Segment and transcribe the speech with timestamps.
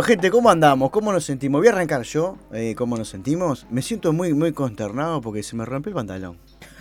[0.00, 0.90] Bueno, gente, ¿cómo andamos?
[0.90, 1.60] ¿Cómo nos sentimos?
[1.60, 2.38] Voy a arrancar yo.
[2.54, 3.66] eh, ¿Cómo nos sentimos?
[3.70, 6.38] Me siento muy, muy consternado porque se me rompió el pantalón.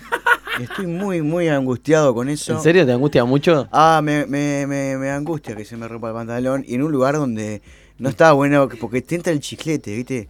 [0.61, 2.53] Estoy muy, muy angustiado con eso.
[2.53, 3.67] ¿En serio te angustia mucho?
[3.73, 6.93] Ah, me, me, me, me angustia que se me rompa el pantalón y en un
[6.93, 7.61] lugar donde
[7.97, 10.29] no estaba bueno porque te entra el chiclete, ¿viste?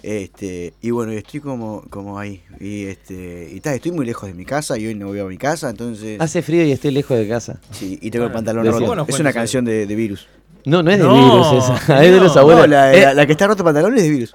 [0.00, 2.44] Este, y bueno, estoy como, como ahí.
[2.60, 5.24] Y este, y tal, estoy muy lejos de mi casa y hoy no voy a
[5.24, 6.20] mi casa, entonces.
[6.20, 7.60] Hace frío y estoy lejos de casa.
[7.72, 8.86] Sí, y tengo el pantalón roto.
[8.86, 10.28] Bueno, es una canción de, de virus.
[10.64, 12.02] No, no es de No, virus esa.
[12.04, 12.62] es de los abuelos.
[12.62, 14.34] No, la, Eh, la- la que está roto pantalón es de virus.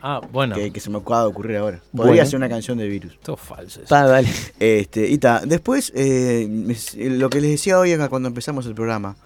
[0.00, 0.54] Ah, bueno.
[0.54, 1.80] Que, que se me acaba de ocurrir ahora.
[1.94, 2.26] Podría Bueno.
[2.30, 3.18] ser una canción de virus.
[3.22, 3.80] Todo falso.
[3.80, 3.88] eso.
[3.88, 4.28] ta, dale.
[4.60, 6.76] Este, y ta, después, eh, me-
[7.16, 9.16] lo que les decía hoy acá cuando empezamos el programa,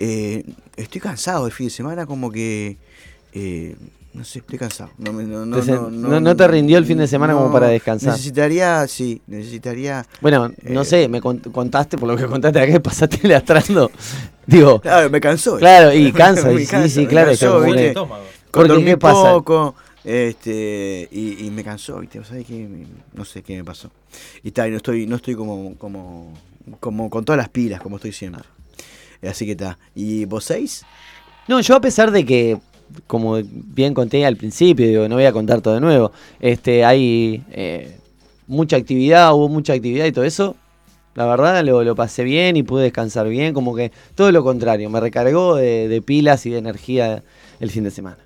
[0.00, 0.44] eh,
[0.76, 2.78] estoy cansado el fin de semana, como que,
[3.34, 3.76] eh,
[4.14, 4.90] no sé, estoy cansado.
[4.96, 7.34] No, me- no, no, Te se- no, no- no te rindió el fin de semana
[7.34, 8.12] como para descansar.
[8.12, 10.06] Necesitaría, sí, necesitaría...
[10.22, 13.90] Bueno, no Eh, sé, me cont- contaste, por lo que contaste acá, pasaste lastrando.
[14.46, 15.56] Digo, Claro, me cansó.
[15.58, 17.28] claro, y cansa, Me y sí, cansa, sí, me claro.
[17.28, 17.94] cansó, ¿viste?
[18.50, 19.32] Porque, dormí ¿qué pasa?
[19.32, 19.74] poco,
[20.04, 22.22] este, y, y me cansó, ¿viste?
[22.24, 22.68] ¿Sabes qué?
[23.14, 23.90] No sé qué me pasó.
[24.42, 26.32] Y está, y no estoy, no estoy como, como,
[26.80, 28.42] como con todas las pilas, como estoy siempre.
[29.26, 29.78] Así que está.
[29.94, 30.84] ¿Y vos seis?
[31.48, 32.58] No, yo a pesar de que,
[33.06, 37.42] como bien conté al principio, digo, no voy a contar todo de nuevo, este, hay
[37.52, 37.96] eh,
[38.48, 40.56] mucha actividad, hubo mucha actividad y todo eso.
[41.14, 44.88] La verdad lo, lo pasé bien y pude descansar bien, como que todo lo contrario,
[44.90, 47.22] me recargó de, de pilas y de energía
[47.60, 48.18] el fin de semana.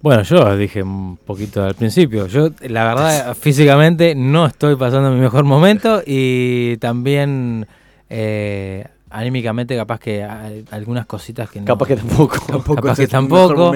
[0.00, 2.28] Bueno, yo dije un poquito al principio.
[2.28, 7.66] Yo, la verdad, físicamente no estoy pasando mi mejor momento y también
[8.08, 10.22] eh, anímicamente, capaz que
[10.70, 11.66] algunas cositas que no.
[11.66, 12.36] Capaz que tampoco.
[12.76, 13.72] Capaz que tampoco.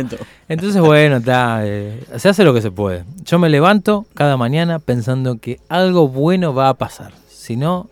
[0.48, 3.04] Entonces, bueno, está, eh, se hace lo que se puede.
[3.24, 7.21] Yo me levanto cada mañana pensando que algo bueno va a pasar.
[7.42, 7.90] Si no,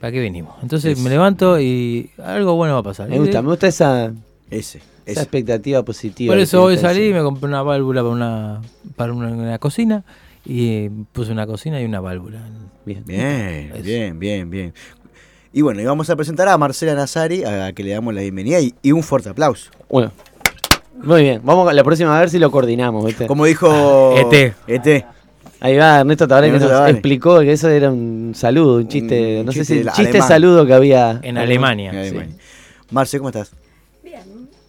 [0.00, 0.54] ¿para qué venimos?
[0.62, 3.06] Entonces Es- me levanto y algo bueno va a pasar.
[3.10, 4.06] Me Y gusta, me gusta esa,
[4.50, 5.20] Ese, esa ese.
[5.20, 6.32] expectativa positiva.
[6.32, 8.62] Por eso hoy salí y me compré una válvula para una,
[8.96, 10.04] para una, una cocina
[10.46, 12.40] y puse una cocina y una válvula.
[12.86, 13.04] Bien.
[13.06, 13.82] Bien, Eso.
[13.84, 14.74] bien, bien, bien.
[15.52, 18.22] Y bueno, y vamos a presentar a Marcela Nazari, a la que le damos la
[18.22, 19.70] bienvenida y, y un fuerte aplauso.
[19.90, 20.10] Bueno,
[20.94, 21.42] muy bien.
[21.44, 23.26] Vamos a la próxima a ver si lo coordinamos, ¿viste?
[23.26, 24.54] Como dijo ET.
[24.66, 25.04] ET.
[25.64, 26.92] Ahí va Ernesto Tabaré que Ernesto nos Tabaré.
[26.92, 30.08] explicó que eso era un saludo, un chiste, Un no sé chiste si del chiste
[30.10, 30.28] alemán.
[30.28, 31.92] saludo que había En Alemania.
[32.04, 32.36] En sí.
[32.90, 33.52] Marce, ¿cómo estás?
[34.02, 34.22] Bien,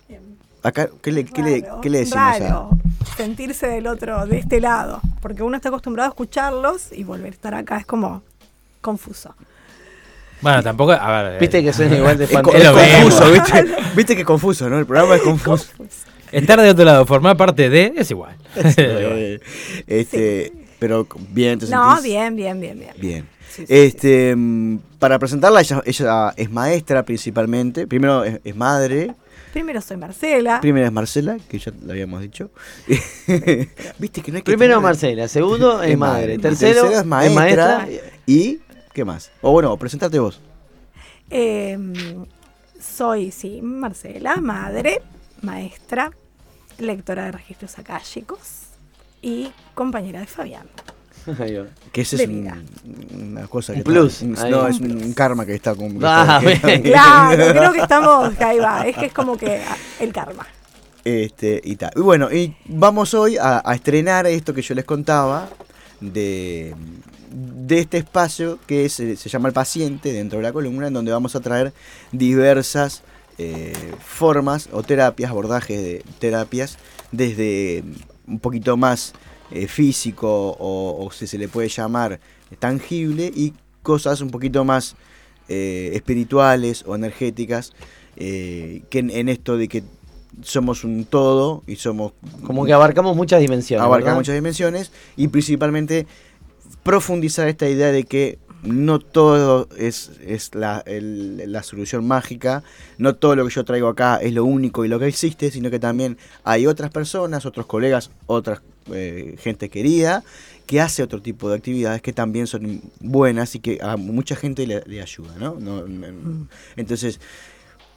[0.08, 0.22] bien.
[0.62, 2.70] Acá, ¿qué le, qué le- qué le decimos a- raro
[3.18, 7.36] sentirse del otro, de este lado, porque uno está acostumbrado a escucharlos y volver a
[7.36, 8.22] estar acá es como
[8.82, 9.36] confuso.
[10.42, 10.92] Bueno, tampoco.
[10.92, 13.66] A ver, Viste eh, que suena igual de Es, co- fan- Es es confuso, ¿viste?
[13.96, 14.78] ¿Viste que es confuso, no?
[14.80, 15.68] El programa es confuso.
[15.78, 16.06] Confuso.
[16.32, 18.36] estar de otro lado, formar parte de, es igual.
[18.56, 19.40] Eh,
[19.88, 22.04] este, Pero bien, ¿te No, sentís?
[22.04, 22.92] bien, bien, bien, bien.
[22.98, 23.30] Bien.
[23.50, 27.88] Sí, sí, Este, mm, para presentarla, ella, ella es maestra principalmente.
[27.88, 29.16] Primero es, es madre.
[29.54, 30.60] Primero soy Marcela.
[30.60, 32.52] Primera es Marcela, que ya lo habíamos dicho.
[33.98, 37.78] Viste que no hay que Primero tener- Marcela, segundo es madre, tercero tercera es maestra.
[37.78, 37.88] maestra.
[38.26, 38.60] ¿Y
[38.94, 39.32] qué más?
[39.42, 40.42] O bueno, presentate vos.
[41.30, 41.78] Eh,
[42.78, 45.02] soy, sí, Marcela, madre,
[45.42, 46.12] maestra,
[46.78, 48.63] lectora de registros akáshicos
[49.24, 50.68] y compañera de Fabián.
[51.94, 52.66] Que ese es un-
[53.32, 55.98] una cosa Un plus, está- no, Un es un karma que está con.
[56.04, 56.42] Ah.
[56.84, 59.62] Claro, creo que estamos, ahí va, es que es como que
[60.00, 60.46] el karma.
[61.06, 61.92] Este, y tal.
[61.96, 65.50] Y bueno, y vamos hoy a, a estrenar esto que yo les contaba
[66.02, 66.74] de,
[67.32, 70.94] de este espacio que es, eh, se llama El Paciente dentro de la columna, en
[70.94, 71.74] donde vamos a traer
[72.12, 73.02] diversas
[73.38, 73.74] eh,
[74.04, 76.78] formas o terapias, abordajes de terapias,
[77.12, 77.84] desde
[78.28, 79.14] un poquito más
[79.52, 82.20] eh, físico o, o si se le puede llamar
[82.60, 84.96] tangible y cosas un poquito más
[85.50, 87.74] eh, espirituales o energéticas,
[88.16, 89.84] eh, que en, en esto de que
[90.42, 92.14] somos un todo y somos
[92.46, 93.84] Como que abarcamos muchas dimensiones.
[93.84, 94.18] abarca ¿verdad?
[94.18, 96.08] muchas dimensiones y principalmente
[96.82, 102.64] profundizar esta idea de que no todo es, es la, el- la solución mágica,
[102.98, 105.70] no todo lo que yo traigo acá es lo único y lo que existe, sino
[105.70, 108.62] que también hay otras personas, otros colegas, otras
[108.94, 110.24] eh, gente querida
[110.66, 114.66] que hace otro tipo de actividades que también son buenas y que a mucha gente
[114.66, 115.56] le, le ayuda, ¿no?
[115.60, 117.20] No, no- Entonces,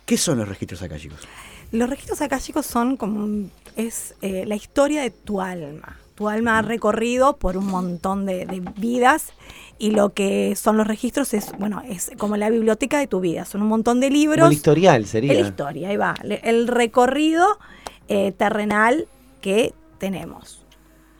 [0.04, 1.20] ¿qué son los registros acá, chicos?
[1.72, 5.96] Los registros akáshicos son como es eh, la historia de tu alma.
[6.16, 9.32] Tu alma ha recorrido por un montón de, de vidas
[9.78, 13.44] y lo que son los registros es, bueno, es como la biblioteca de tu vida.
[13.44, 14.46] Son un montón de Como libros.
[14.48, 15.38] el historial sería.
[15.38, 16.14] Historia, ahí va.
[16.42, 17.46] El recorrido
[18.08, 19.06] eh, terrenal
[19.40, 20.65] que tenemos.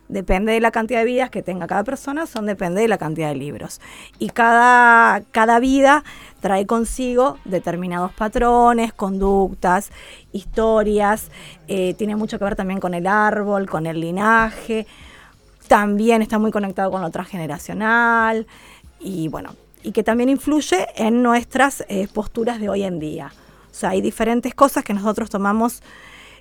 [0.09, 3.29] Depende de la cantidad de vidas que tenga cada persona, son depende de la cantidad
[3.29, 3.81] de libros.
[4.19, 6.05] Y cada, cada vida
[6.41, 9.91] trae consigo determinados patrones, conductas,
[10.33, 11.31] historias.
[11.67, 14.87] eh, tiene mucho que ver también con el árbol, con el linaje.
[15.67, 18.47] También está muy conectado con lo transgeneracional.
[19.01, 23.33] Y bueno, y que también influye en nuestras eh, posturas de hoy en día.
[23.71, 25.83] O sea, hay diferentes cosas que nosotros tomamos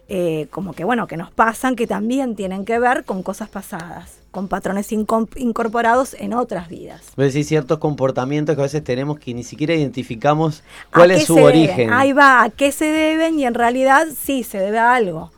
[0.08, 4.20] eh, como que, bueno, que nos pasan, que también tienen que ver con cosas pasadas,
[4.30, 7.02] con patrones incorporados en otras vidas.
[7.16, 11.26] Vos decís ciertos comportamientos que a veces tenemos que ni siquiera identificamos ¿A cuál es
[11.26, 11.48] su deben?
[11.48, 11.94] origen.
[11.94, 13.40] Ahí va, ¿a qué se deben?
[13.40, 15.32] Y en realidad sí, se debe a algo.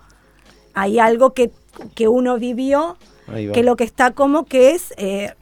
[0.73, 1.51] Hay algo que,
[1.95, 2.97] que uno vivió,
[3.53, 5.33] que lo que está como que es, eh,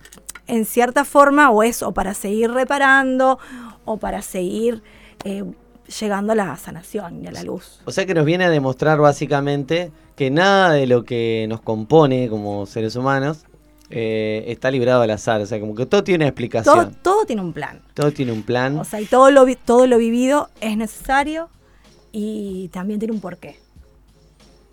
[0.47, 3.39] en cierta forma, o es o para seguir reparando,
[3.85, 4.83] o para seguir
[5.23, 5.43] eh,
[5.99, 7.79] llegando a la sanación y a la luz.
[7.85, 12.29] O sea que nos viene a demostrar básicamente que nada de lo que nos compone
[12.29, 13.45] como seres humanos
[13.89, 15.41] eh, está librado al azar.
[15.41, 16.97] O sea, como que todo tiene una Todo, explicación.
[17.01, 17.81] todo tiene un plan.
[17.93, 18.79] Todo, tiene un plan.
[18.79, 21.49] O sea, y todo lo, todo lo vivido es necesario
[22.11, 23.59] y también tiene un porqué.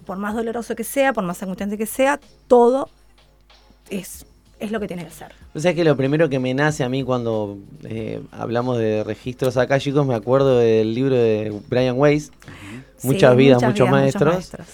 [0.06, 2.18] Por más doloroso que sea, por más angustiante que sea,
[2.48, 2.88] todo
[3.90, 4.24] es,
[4.64, 5.32] es lo que tiene que ser.
[5.54, 9.56] O sea que lo primero que me nace a mí cuando eh, hablamos de registros
[9.56, 12.30] acá, chicos, me acuerdo del libro de Brian Weiss,
[13.02, 14.34] Muchas Sí, vidas, muchos maestros.
[14.34, 14.66] maestros.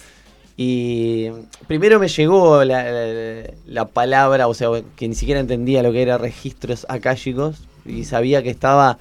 [0.55, 1.29] Y
[1.67, 6.01] primero me llegó la, la- la palabra, o sea, que ni siquiera entendía lo que
[6.01, 8.97] era registros akáshicos y sabía que estaba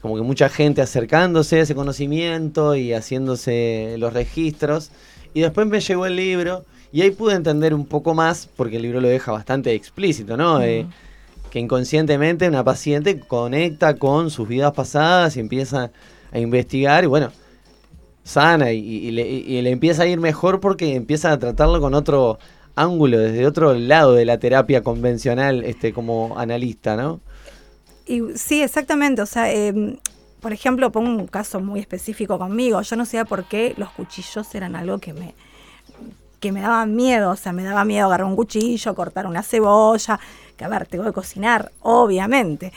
[0.00, 4.90] como que mucha gente acercándose a ese conocimiento y haciéndose los registros.
[5.32, 8.82] Y después me llegó el libro y ahí pude entender un poco más, porque el
[8.82, 10.60] libro lo deja bastante explícito, ¿no?
[10.60, 10.86] Eh,
[11.50, 15.90] que inconscientemente una paciente conecta con sus vidas pasadas y empieza
[16.30, 17.30] a investigar y bueno,
[18.24, 21.94] sana y, y le, y le empieza a ir mejor porque empieza a tratarlo con
[21.94, 22.38] otro
[22.74, 27.20] ángulo, desde otro lado de la terapia convencional este como analista, ¿no?
[28.06, 29.22] Y sí, exactamente.
[29.22, 29.98] O sea, eh,
[30.40, 32.80] por ejemplo, pongo un caso muy específico conmigo.
[32.82, 35.34] Yo no sabía por qué los cuchillos eran algo que me,
[36.42, 37.30] que me daban miedo.
[37.30, 40.20] O sea, me daba miedo agarrar un cuchillo, cortar una cebolla.
[40.58, 42.72] Que a ver, tengo que cocinar, obviamente.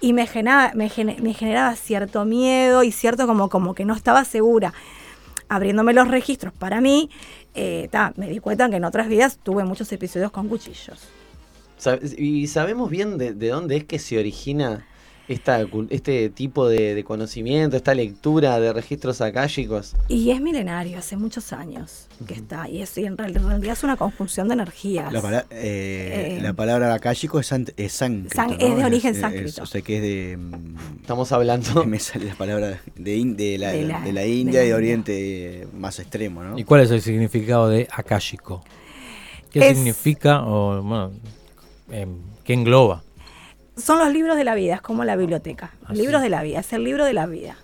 [0.00, 3.94] Y me generaba, me, gene- me generaba cierto miedo y cierto como, como que no
[3.94, 4.72] estaba segura.
[5.48, 7.10] Abriéndome los registros para mí,
[7.54, 11.08] eh, ta, me di cuenta que en otras vidas tuve muchos episodios con cuchillos.
[12.16, 14.86] ¿Y sabemos bien de dónde es que se origina
[15.28, 19.94] esta, este tipo de, de conocimiento, esta lectura de registros akáshicos?
[20.08, 22.68] Y es milenario, hace muchos años que está.
[22.68, 25.12] Y, es, y en, real- en realidad es una conjunción de energías.
[25.12, 28.34] La, eh, Eh, la palabra akáshico es, san- es sánscrito.
[28.36, 28.56] San- ¿no?
[28.58, 29.62] es de origen es- sánscrito.
[29.62, 30.38] o sea que es de.
[31.00, 31.84] Estamos hablando.
[31.86, 34.30] Me sale la palabra de, in- de, la, De de la- de India la y
[34.30, 34.76] de India.
[34.76, 36.58] Oriente más extremo, ¿no?
[36.58, 38.62] ¿Y cuál es el significado de akáshico?
[39.50, 41.12] ¿Qué Es- significa o bueno,
[41.90, 43.02] em, qué engloba?
[43.82, 45.72] Son los libros de la vida, es como la biblioteca.
[45.86, 47.56] Ah, libros de la vida, es el libro de la vida.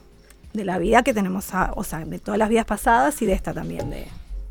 [0.52, 3.34] De la vida que tenemos, a- o sea, de todas las vidas pasadas y de
[3.34, 3.90] esta también.
[3.90, 4.06] De,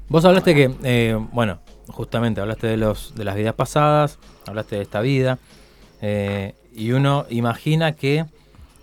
[0.09, 1.59] Vos hablaste que, eh, bueno,
[1.89, 5.39] justamente hablaste de los de las vidas pasadas, hablaste de esta vida,
[6.01, 8.25] eh, y uno imagina que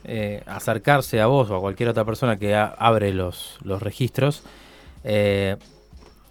[0.07, 4.43] eh, acercarse a vos o a cualquier otra persona que a- abre los, los registros
[5.03, 5.57] eh,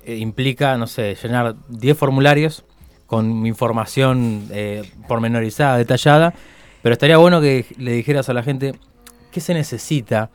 [0.05, 2.63] implica, no sé, llenar 10 formularios
[3.07, 6.33] con información eh, pormenorizada, detallada,
[6.81, 8.74] pero estaría bueno que le dijeras a la gente
[9.31, 10.29] qué se necesita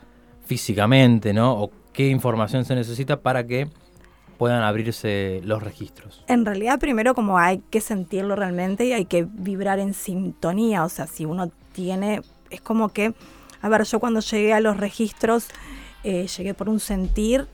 [0.45, 1.53] físicamente, ¿no?
[1.53, 3.67] O qué información se necesita para que
[4.37, 6.23] puedan abrirse los registros.
[6.27, 10.85] En realidad, primero como hay que sentirlo realmente y hay que vibrar en sintonía.
[10.85, 13.13] O sea, si uno tiene, es como que,
[13.61, 15.47] a ver, yo cuando llegué a los registros,
[16.05, 17.47] eh, llegué por un sentir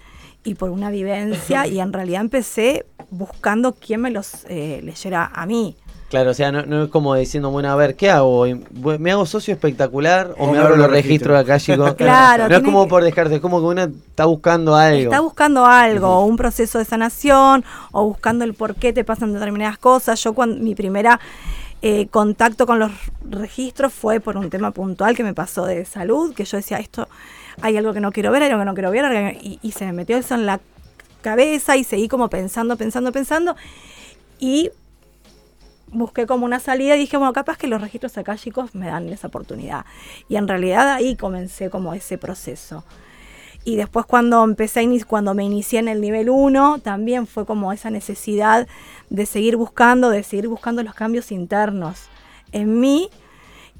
[0.45, 5.45] y por una vivencia y en realidad empecé buscando quién me los eh, leyera a
[5.45, 5.75] mí.
[6.09, 8.45] Claro, o sea, no, no es como diciendo, bueno, a ver, ¿qué hago?
[8.99, 11.93] ¿Me hago socio espectacular o, me abro los registros acá, chicos?
[11.97, 12.47] Claro.
[12.47, 15.11] No es como que- por dejarte, es como que uno está buscando algo.
[15.11, 19.33] Está buscando algo, o un proceso de sanación, o buscando el por qué te pasan
[19.33, 20.23] determinadas cosas.
[20.23, 21.19] Yo cuando mi primera
[21.81, 22.91] eh, contacto con los
[23.27, 27.07] registros fue por un tema puntual que me pasó de salud, que yo decía, esto,
[27.61, 29.85] hay algo que no quiero ver, hay algo que no quiero ver, y, y se
[29.85, 30.59] me metió eso en la
[31.21, 33.55] cabeza y seguí como pensando, pensando, pensando.
[34.39, 34.71] Y
[35.87, 39.09] busqué como una salida y dije, bueno, capaz que los registros acá, chicos, me dan
[39.09, 39.85] esa oportunidad.
[40.29, 42.83] Y en realidad ahí comencé como ese proceso.
[43.63, 47.89] Y después cuando empecé, cuando me inicié en el nivel 1, también fue como esa
[47.89, 48.67] necesidad
[49.09, 52.03] de seguir buscando, de seguir buscando los cambios internos
[52.51, 53.09] en mí.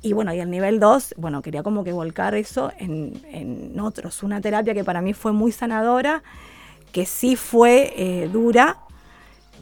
[0.05, 4.21] Y bueno, y el nivel 2, bueno, quería como que volcar eso en, en otros.
[4.21, 6.21] Una terapia que para mí fue muy sanadora,
[6.91, 8.77] que sí fue eh, dura,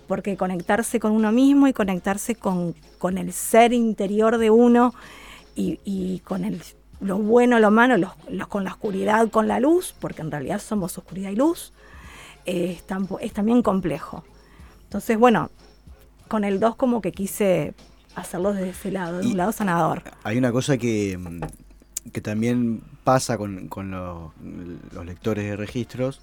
[0.08, 4.94] porque conectarse con uno mismo y conectarse con, con el ser interior de uno
[5.56, 6.62] y, y con el,
[7.02, 10.60] lo bueno, lo malo, los- los- con la oscuridad, con la luz, porque en realidad
[10.60, 11.74] somos oscuridad y luz,
[12.46, 14.24] eh, es, es también complejo.
[14.86, 15.52] Entonces, bueno,
[16.28, 17.74] con el 2 como que quise
[18.16, 20.04] hacerlo desde ese lado, de un lado sanador.
[20.24, 21.42] Hay una cosa que, mm,
[22.12, 24.32] que también pasa con, con los,
[24.94, 26.22] los lectores de registros,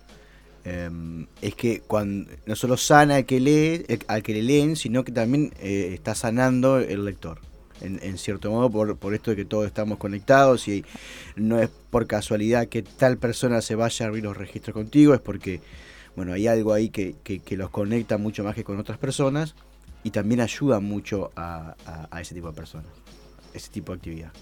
[0.64, 4.76] em, es que cuando no solo sana al que lee, el- al que le leen,
[4.76, 7.38] sino que también eh, está sanando el lector.
[7.80, 10.84] En, en cierto modo, por, por esto de que todos estamos conectados y
[11.34, 15.20] no es por casualidad que tal persona se vaya a abrir los registros contigo, es
[15.20, 15.62] porque
[16.14, 19.54] bueno, hay algo ahí que, que- que los conecta mucho más que con otras personas
[20.04, 22.86] y también ayuda mucho a, a- a ese tipo de personas,
[23.54, 24.32] ese tipo de actividad.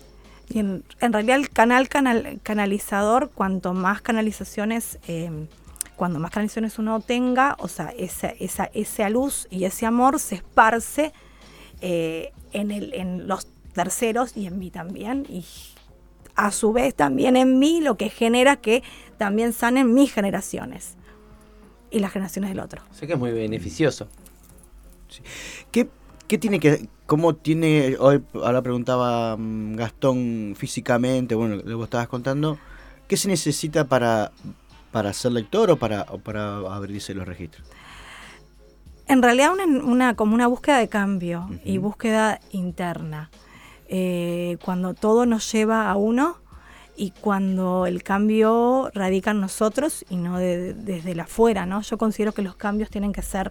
[0.49, 5.31] Y en, en realidad el canal, canal canalizador, cuanto más canalizaciones, eh,
[5.97, 10.37] cuando más canalizaciones uno tenga, o sea, esa, esa, esa luz y ese amor se
[10.37, 11.13] esparce
[11.81, 15.27] eh, en, el, en los terceros y en mí también.
[15.29, 15.45] Y
[16.37, 18.83] a su vez también en mí, lo que genera que
[19.19, 20.95] también sanen mis generaciones
[21.91, 22.81] y las generaciones del otro.
[22.93, 24.09] Sé que es muy beneficioso.
[25.71, 25.89] ¿Qué,
[26.27, 31.85] qué tiene que, cómo tiene, hoy ahora preguntaba mm, Gastón físicamente, bueno, lo que vos
[31.85, 32.59] estabas contando,
[33.09, 34.33] ¿qué se necesita para,
[34.93, 37.67] para ser lector o para, o para abrirse los registros?
[39.07, 43.31] En realidad una, una- como una búsqueda de cambio y búsqueda interna.
[43.89, 46.37] Eh, cuando todo nos lleva a uno
[46.95, 51.81] y cuando el cambio radica en nosotros y no de- desde la afuera, ¿no?
[51.81, 53.51] Yo considero que los cambios tienen que ser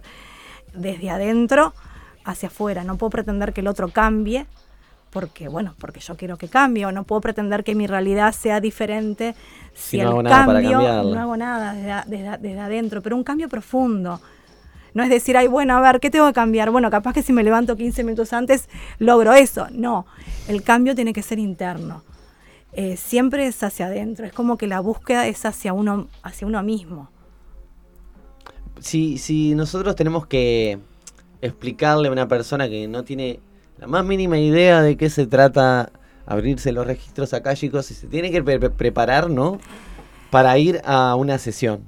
[0.74, 1.74] desde adentro
[2.24, 2.84] hacia afuera.
[2.84, 4.46] No puedo pretender que el otro cambie
[5.10, 8.60] porque, bueno, porque yo quiero que cambie o no puedo pretender que mi realidad sea
[8.60, 9.34] diferente
[9.74, 10.78] si, Si no el hago nada cambio
[11.14, 14.20] no hago nada desde, a- desde, desde adentro, pero un cambio profundo.
[14.94, 16.70] No es decir, ay, bueno, a ver, ¿qué tengo que cambiar?
[16.70, 19.66] Bueno, capaz que si me levanto 15 minutos antes logro eso.
[19.70, 20.06] No,
[20.48, 22.02] el cambio tiene que ser interno.
[22.72, 26.62] Eh, siempre es hacia adentro, es como que la búsqueda es hacia uno, hacia uno
[26.62, 27.08] mismo.
[28.80, 30.78] Si, nosotros tenemos que
[31.40, 33.40] explicarle a una persona que no tiene
[33.78, 35.90] la más mínima idea de qué se trata
[36.26, 39.58] abrirse los registros acá, chicos, se tiene que pre- pre- preparar, ¿no?
[40.30, 41.80] Para ir a una sesión.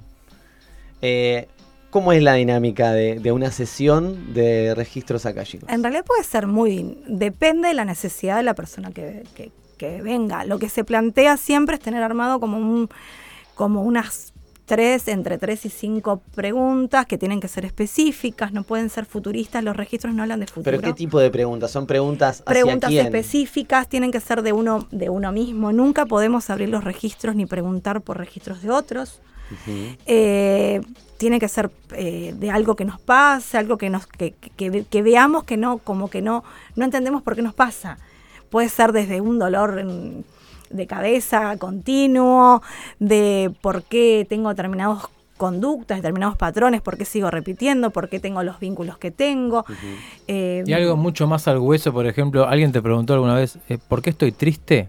[1.02, 1.48] Eh,
[1.90, 5.68] ¿Cómo es la dinámica de, una sesión de registros acá, chicos?
[5.68, 10.00] En realidad puede ser muy, depende de la necesidad de la persona que, que- que
[10.02, 10.44] venga.
[10.44, 12.88] Lo que se plantea siempre es tener armado como un,
[13.54, 14.32] como unas
[14.70, 19.64] tres, entre tres y cinco preguntas que tienen que ser específicas, no pueden ser futuristas,
[19.64, 20.64] los registros no hablan de futuro.
[20.64, 21.70] ¿Pero qué tipo de preguntas?
[21.72, 23.06] ¿Son preguntas hacia preguntas quién?
[23.06, 25.72] específicas tienen que ser de uno de uno mismo.
[25.72, 29.20] Nunca podemos abrir los registros ni preguntar por registros de otros.
[30.06, 30.80] Eh,
[31.18, 35.02] tiene que ser eh, de algo que nos pase, algo que nos que, que- que
[35.02, 36.44] veamos que no como que no
[36.76, 37.98] no entendemos por qué nos pasa.
[38.48, 40.24] Puede ser desde un dolor en-
[40.70, 42.62] de cabeza continuo,
[42.98, 45.04] de por qué tengo determinadas
[45.36, 49.64] conductas, determinados patrones, por qué sigo repitiendo, por qué tengo los vínculos que tengo.
[50.28, 53.78] Eh, Y algo mucho más al hueso, por ejemplo, alguien te preguntó alguna vez, eh,
[53.78, 54.88] ¿por qué estoy triste?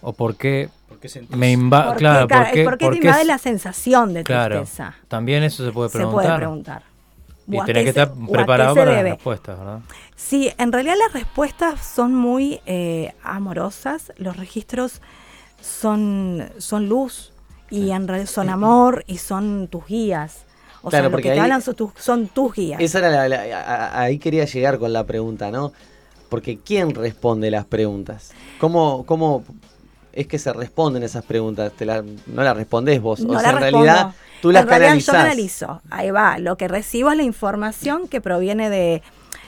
[0.00, 0.68] ¿O por qué
[1.30, 1.84] me invade?
[1.86, 4.94] ¿por qué, Claro, ¿por qué, por qué por te invade la sensación de Claro, tristeza?
[5.08, 6.22] también eso se puede Se preguntar.
[6.24, 6.82] puede preguntar.
[7.50, 9.80] Y ¿O a tenés que estar preparado para las respuestas, ¿verdad?
[10.16, 15.00] Sí, en realidad las respuestas son muy eh, amorosas, los registros
[15.60, 17.32] son, son luz
[17.70, 20.44] y en realidad son amor y son tus guías.
[20.82, 22.80] O Claro, sea, lo porque que te ahí- hablan son tus, son tus guías.
[22.80, 25.72] Esa era la, la- a- ahí quería llegar con la pregunta, ¿no?
[26.28, 28.32] Porque ¿quién responde las preguntas?
[28.60, 29.42] ¿Cómo, cómo
[30.12, 31.72] es que se responden esas preguntas?
[31.72, 33.20] Te la- no las respondés vos.
[33.20, 33.86] No o sea, la en respondo.
[33.86, 35.14] realidad tú las en realidad canalizás.
[35.14, 35.82] yo canalizo.
[35.90, 36.38] Ahí va.
[36.38, 39.02] Lo que recibo es la información que proviene de,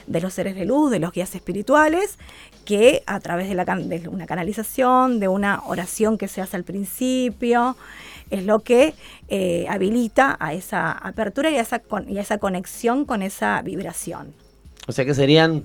[0.07, 2.17] de los seres de luz, de los guías espirituales,
[2.65, 6.63] que a través de, la, de una canalización, de una oración que se hace al
[6.63, 7.75] principio,
[8.29, 8.93] es lo que
[9.27, 14.33] eh, habilita a esa apertura y a esa, y a esa conexión con esa vibración.
[14.87, 15.63] O sea que serían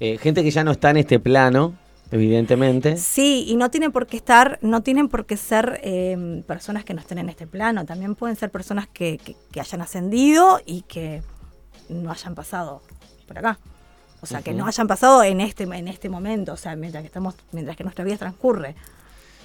[0.00, 1.74] eh, gente que ya no está en este plano,
[2.10, 2.96] evidentemente.
[2.96, 6.94] Sí, y no tienen por qué estar, no tienen por qué ser em, personas que
[6.94, 11.22] no estén en este plano, también pueden ser personas que, que, hayan ascendido y que
[11.88, 12.82] no hayan pasado
[13.26, 13.58] por acá.
[14.22, 17.06] O sea, que no hayan pasado en este, en este momento, o sea, mientras que
[17.06, 18.74] estamos, mientras que nuestra vida transcurre.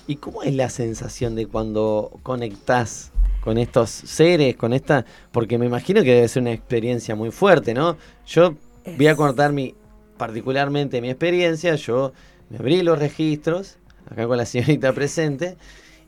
[0.05, 5.65] ¿Y cómo es la sensación de cuando conectás con estos seres, con esta, porque me
[5.65, 7.95] imagino que debe ser una experiencia muy fuerte, ¿no?
[8.25, 8.55] Yo
[8.97, 9.75] voy a contar mi,
[10.17, 12.11] particularmente mi experiencia, yo
[12.49, 13.77] me abrí los registros,
[14.09, 15.57] acá con la señorita presente,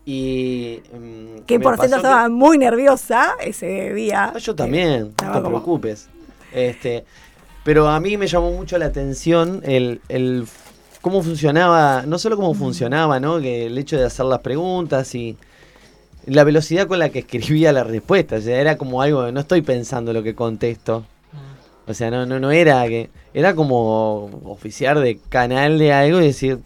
[0.06, 0.82] y...
[0.94, 4.32] Mm, que por cierto estaba muy nerviosa ese día.
[4.36, 6.10] Ah, yo también, no te preocupes.
[6.54, 7.04] Este,
[7.64, 10.48] pero a mí me llamó mucho la atención el, el
[11.02, 13.40] cómo funcionaba, no solo cómo funcionaba, ¿no?
[13.40, 15.38] Que el hecho de hacer las preguntas y
[16.26, 18.38] la velocidad con la que escribía la respuesta.
[18.38, 21.06] O sea, era como algo, no estoy pensando lo que contesto.
[21.88, 23.10] O sea, no, no, no era que.
[23.34, 26.60] Era como oficiar de canal de algo y decir,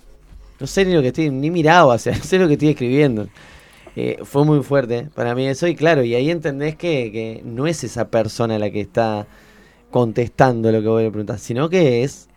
[0.60, 2.70] no sé ni lo que estoy, ni miraba, o sea, no sé lo que estoy
[2.70, 3.28] escribiendo.
[3.96, 7.68] Eh, fue muy fuerte para mí eso, y claro, y ahí entendés que, que no
[7.68, 9.28] es esa persona la que está
[9.90, 12.30] contestando lo que voy a preguntar, sino que es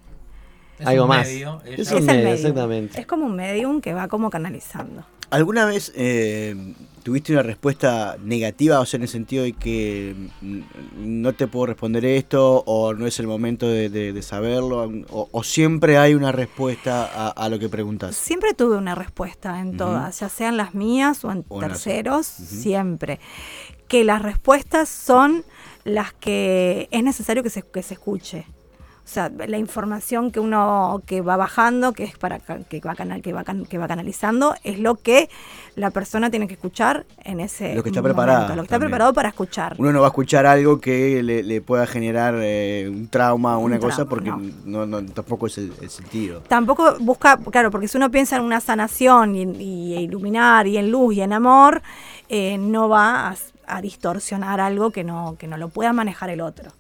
[0.85, 1.29] algo más.
[1.29, 3.01] es, un medio, exactamente.
[3.01, 5.05] Es como un medium que va como canalizando.
[5.31, 6.57] ¿Alguna vez eh,
[7.05, 10.17] tuviste una respuesta negativa, o sea, en el sentido de que
[10.97, 16.15] no te puedo responder esto, o no es el momento de, saberlo, o, siempre hay
[16.15, 18.17] una respuesta a, lo que preguntas?
[18.17, 23.21] Siempre tuve una respuesta en todas, ya sean las mías o en terceros, siempre.
[23.87, 25.45] Que las respuestas son
[25.85, 28.47] las que es necesario que se, que se escuche.
[29.05, 33.21] O sea, la información que uno que va bajando, que es para que va, canal,
[33.21, 35.29] que va, que va canalizando, es lo que
[35.77, 39.13] la persona tiene que escuchar en ese lo que está preparado lo que está preparado
[39.13, 39.77] para escuchar.
[39.79, 43.79] Uno no va a escuchar algo que le, pueda generar eh, un trauma o una
[43.79, 44.31] cosa porque
[44.65, 44.87] no.
[44.87, 46.41] No, tampoco es el, sentido.
[46.49, 51.15] Tampoco busca, claro, porque si uno piensa en una sanación y, iluminar y en luz
[51.15, 51.83] y en amor,
[52.31, 53.35] eh, no va a,
[53.67, 56.73] a distorsionar algo que no, que no lo pueda manejar el otro.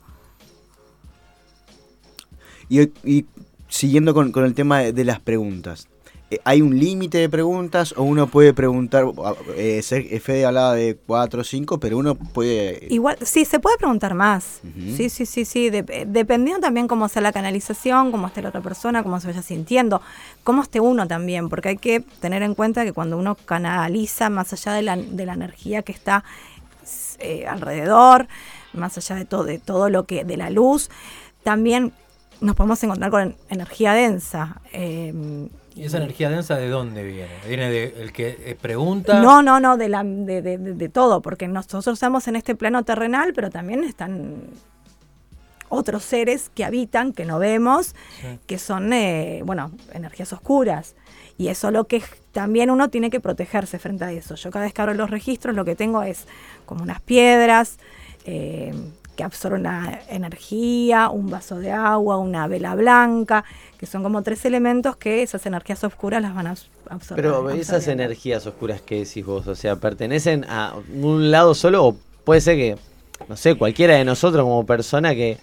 [2.68, 3.24] Y,
[3.68, 5.88] siguiendo con, el tema de, las preguntas.
[6.30, 9.04] Eh, ¿Hay un límite de preguntas o uno puede preguntar?
[9.56, 12.86] Eh, Fede hablaba de cuatro o cinco, pero uno puede.
[12.88, 14.60] Igual, sí, se puede preguntar más.
[14.96, 15.70] Sí, sí, sí, sí.
[15.70, 20.00] dependiendo también cómo sea la canalización, cómo esté la otra persona, cómo se vaya sintiendo,
[20.44, 24.52] cómo esté uno también, porque hay que tener en cuenta que cuando uno canaliza, más
[24.52, 26.24] allá de la, de la energía que está
[27.18, 28.28] eh, alrededor,
[28.72, 30.90] más allá de todo, de todo lo que, de la luz,
[31.42, 31.92] también
[32.44, 34.60] nos podemos encontrar con energía densa.
[34.72, 37.32] Em, ¿Y esa energía densa de dónde viene?
[37.48, 39.20] ¿Viene del que eh, pregunta?
[39.20, 43.32] No, no, no, de, la, de, de, todo, porque nosotros estamos en este plano terrenal,
[43.34, 44.44] pero también están
[45.68, 47.96] otros seres que habitan, que no vemos,
[48.46, 50.94] que son, eh, bueno, energías oscuras.
[51.36, 54.36] Y eso lo que también uno tiene que protegerse frente a eso.
[54.36, 56.26] Yo cada vez que abro los registros lo que tengo es
[56.66, 57.78] como unas piedras,
[58.24, 58.72] eh,
[59.16, 63.44] que absorben la energía, un vaso de agua, una vela blanca,
[63.78, 66.54] que son como tres elementos que esas energías oscuras las van a
[66.90, 67.24] absorber.
[67.24, 71.96] Pero esas energías oscuras que decís vos, o sea, ¿pertenecen a un lado solo o
[72.24, 72.76] puede ser que,
[73.28, 75.38] no sé, cualquiera de nosotros como persona que,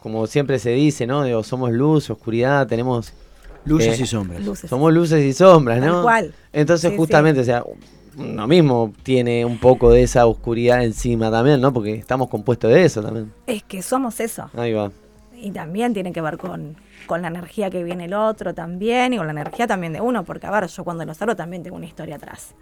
[0.00, 1.24] como siempre se dice, ¿no?
[1.24, 3.12] Digo, somos luz, oscuridad, tenemos...
[3.66, 4.42] Luces eh, y sombras.
[4.68, 6.06] Somos luces y sombras, ¿no?
[6.52, 7.62] Entonces, justamente, o sea,
[8.20, 11.72] uno mismo tiene un poco de esa oscuridad encima también, ¿no?
[11.72, 13.32] Porque estamos compuestos de eso también.
[13.46, 14.50] Es que somos eso.
[14.54, 14.90] Ahí va.
[15.34, 16.76] Y también tiene que ver con,
[17.08, 20.46] la energía que viene el otro también y con la energía también de uno, porque
[20.46, 22.54] a ver, yo cuando lo salgo también tengo una historia atrás.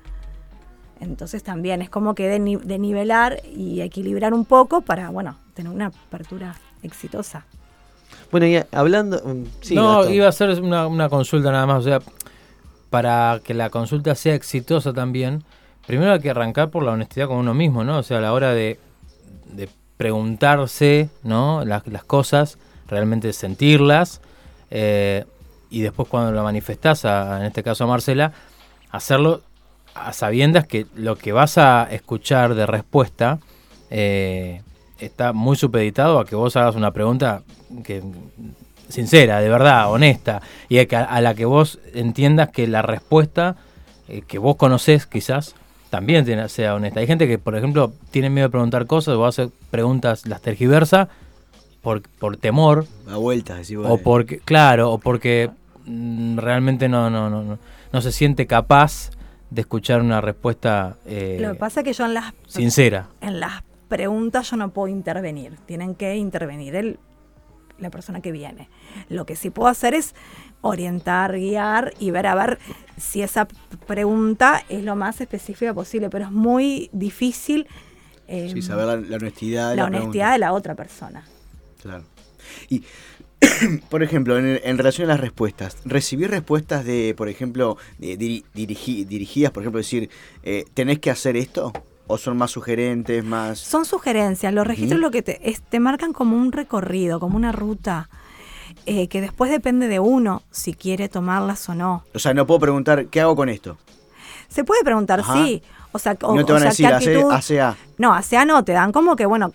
[1.01, 2.39] Entonces también es como que de,
[2.79, 7.45] nivelar y equilibrar un poco para, bueno, tener una apertura exitosa.
[8.31, 9.21] Bueno, y hablando...
[9.25, 12.01] Mm, no, iba a hacer una, una consulta nada más, o sea,
[12.91, 15.45] para que la consulta sea exitosa también,
[15.87, 17.99] primero hay que arrancar por la honestidad con uno mismo, ¿no?
[17.99, 18.79] O sea, a la hora de,
[19.97, 21.65] preguntarse, ¿no?
[21.65, 24.21] Las, cosas, realmente sentirlas,
[24.71, 25.25] eh,
[25.71, 28.33] y después cuando lo manifestás, en este caso a Marcela,
[28.91, 29.43] hacerlo
[29.95, 33.41] a sabiendas que lo que vas a escuchar de respuesta
[33.91, 34.63] eh,
[34.99, 37.43] está muy supeditado a que vos hagas una pregunta
[37.85, 38.03] que
[38.89, 43.57] sincera, de verdad, honesta, y a, la que vos entiendas que la respuesta
[44.09, 45.55] eh, que vos conocés quizás
[45.91, 47.01] también sea honesta.
[47.01, 51.09] Hay gente que, por ejemplo, tiene miedo de preguntar cosas o hace preguntas, las tergiversa,
[51.83, 54.01] por, por temor A vueltas, decís vos, o eh.
[54.03, 55.51] porque, claro, o porque
[55.87, 57.59] mm, realmente no, no, no, no,
[57.93, 59.11] no se siente capaz
[59.51, 63.09] de escuchar una respuesta eh, Lo que pasa es que yo en las, sincera.
[63.21, 65.57] en las preguntas yo no puedo intervenir.
[65.67, 66.99] Tienen que intervenir el,
[67.79, 68.69] la persona que viene.
[69.09, 70.15] Lo que sí puedo hacer es
[70.61, 72.59] orientar, guiar y ver a ver
[72.97, 73.47] si esa
[73.87, 77.67] pregunta es lo más específica posible, pero es muy difícil
[78.27, 79.71] eh, Sí, saber la, la honestidad.
[79.71, 79.99] de la pregunta.
[80.05, 81.25] honestidad de la otra persona.
[81.81, 82.05] Claro.
[82.69, 82.83] Y,
[83.89, 88.45] por ejemplo, en, en relación a las respuestas, recibí respuestas de, por ejemplo, de diri-
[88.55, 90.11] dirigi- dirigidas, por ejemplo, decir,
[90.43, 91.73] eh, ¿tenés que hacer esto?
[92.09, 93.59] ¿O son más sugerentes, más...?
[93.59, 94.53] Son sugerencias.
[94.53, 98.09] Los registros lo que te, es- te marcan como un recorrido, como una ruta,
[98.87, 102.05] eh, que después depende de uno si quiere tomarlas o no.
[102.15, 103.77] O sea, no puedo preguntar, ¿qué hago con esto?
[104.49, 105.35] Se puede preguntar, Ajá.
[105.35, 105.63] sí.
[105.93, 107.77] O sea, o- no te o van a sea, decir, ¿qué hace, actitud- hace A.
[107.99, 108.15] No,
[108.47, 109.53] no, te dan como que, bueno,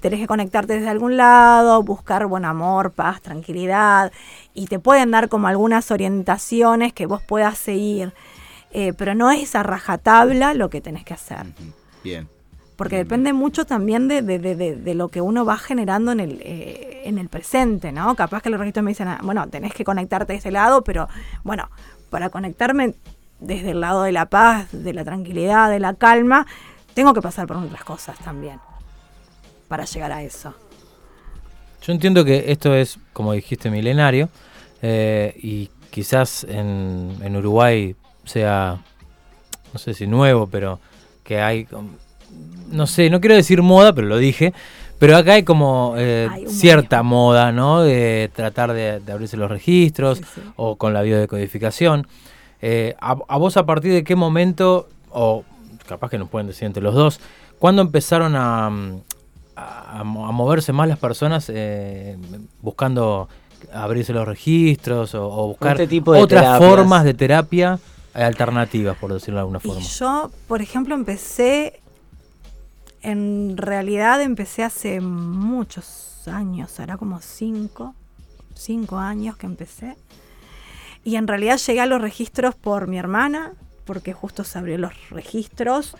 [0.00, 4.12] tenés que conectarte desde algún lado, buscar buen amor, paz, tranquilidad,
[4.54, 8.12] y te pueden dar como algunas orientaciones que vos puedas seguir,
[8.72, 11.46] eh, pero no es a rajatabla lo que tenés que hacer,
[12.04, 12.28] Bien.
[12.76, 16.20] porque depende mucho también de, de- de- de- de lo que uno va generando en
[16.20, 18.14] el, eh, en el presente, ¿no?
[18.16, 21.06] Capaz que los registros me dicen, ah, bueno, tenés que conectarte de ese lado, pero
[21.44, 21.68] bueno,
[22.08, 22.94] para conectarme
[23.38, 26.46] desde el lado de la paz, de la tranquilidad, de la calma,
[26.94, 28.58] tengo que pasar por otras cosas también
[29.68, 30.54] para llegar a eso.
[31.82, 34.28] Yo entiendo que esto es, como dijiste, milenario
[34.82, 38.78] eh, y quizás en, en Uruguay sea,
[39.72, 40.80] no sé si nuevo, pero
[41.24, 41.90] que hay, com-
[42.70, 44.52] no sé, no quiero decir moda, pero lo dije,
[44.98, 47.80] pero acá hay como eh, Hay cierta moda, ¿no?
[47.82, 50.40] De tratar de, de abrirse los registros Sí, sí.
[50.56, 52.06] o con la biodecodificación.
[52.62, 55.44] Eh, a, a vos a partir de qué momento, o
[55.88, 57.18] capaz que nos pueden decir entre los dos,
[57.58, 59.00] ¿cuándo empezaron a, mm,
[59.56, 62.16] a, a mo- a moverse más las personas eh,
[62.60, 63.28] buscando
[63.72, 66.70] abrirse los registros o, o buscar Este tipo de otras terapias.
[66.70, 67.78] formas de terapia
[68.14, 69.80] alternativas, por decirlo de alguna Y forma?
[69.80, 71.80] yo, por ejemplo, empecé,
[73.02, 77.94] en realidad empecé hace muchos años, hará como cinco,
[78.54, 79.96] cinco años que empecé.
[81.04, 83.52] Y en realidad llegué a los registros por mi hermana,
[83.84, 85.96] porque justo se abrió los registros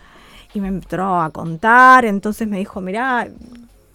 [0.53, 3.27] y me entró a contar, entonces me dijo, mirá,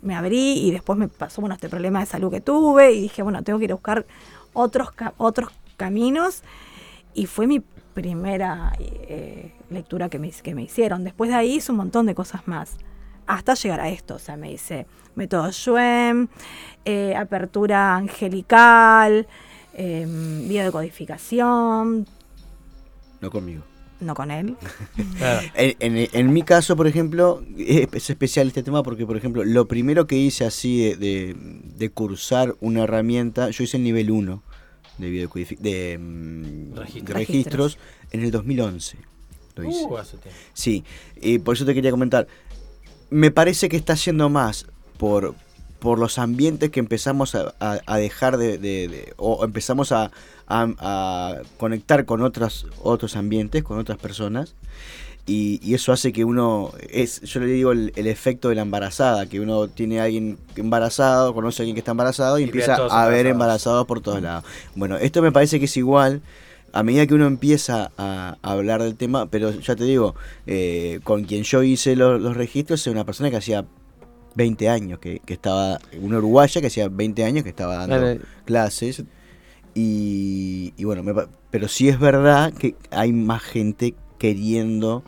[0.03, 3.23] me abrí y después me pasó bueno, este problema de salud que tuve y dije,
[3.23, 4.07] bueno, tengo que ir a buscar
[4.53, 6.43] otros, otros caminos
[7.15, 7.63] y fue mi
[7.97, 11.03] primera eh, lectura que me, que me hicieron.
[11.03, 12.77] Después de ahí hice un montón de cosas más,
[13.27, 14.17] hasta llegar a esto.
[14.17, 16.29] O sea, me hice método Schwem,
[16.85, 19.27] eh, apertura angelical,
[19.73, 20.07] eh,
[20.47, 22.07] biodecodificación,
[23.23, 23.63] No conmigo.
[24.01, 24.57] no con él.
[25.19, 25.41] Claro.
[25.55, 29.43] En, en- en mi caso, por ejemplo, es, es especial este tema porque, por ejemplo,
[29.43, 31.37] lo primero que hice así de, de-
[31.79, 34.43] de cursar una herramienta, yo hice el nivel 1
[34.99, 35.29] de,
[35.61, 37.05] de, mm, Registros.
[37.07, 37.79] de registros
[38.13, 38.99] en el 2011.
[39.57, 39.85] Lo hice.
[39.85, 40.39] Uh, hace tiempo.
[40.53, 40.85] Sí,
[41.21, 42.27] y por eso te quería comentar.
[43.11, 44.67] Me parece que está haciendo más
[44.99, 45.35] por,
[45.79, 50.11] por los ambientes que empezamos a, a- a dejar de, de- de- o empezamos a,
[50.47, 54.55] a- a conectar con otros, otros ambientes, con otras personas.
[55.29, 58.63] Y, y eso hace que uno, es, yo le digo el, el efecto de la
[58.63, 62.45] embarazada, que uno tiene a alguien embarazado, conoce a alguien que está embarazado y, Y
[62.47, 63.87] ve a empieza a ver embarazados.
[63.87, 64.45] por todos lados.
[64.77, 66.23] Bueno, esto me parece que es igual,
[66.73, 70.15] a medida que uno empieza a, a hablar del tema, pero ya te digo,
[70.47, 73.65] eh, con quien yo hice lo- los registros es una persona que hacía
[74.37, 77.97] 20 años, que, que estaba, una uruguaya que hacía 20 años que estaba dando
[78.45, 79.03] clases.
[79.75, 81.13] Y, y bueno, me
[81.51, 85.03] pero sí es verdad que hay más gente queriendo,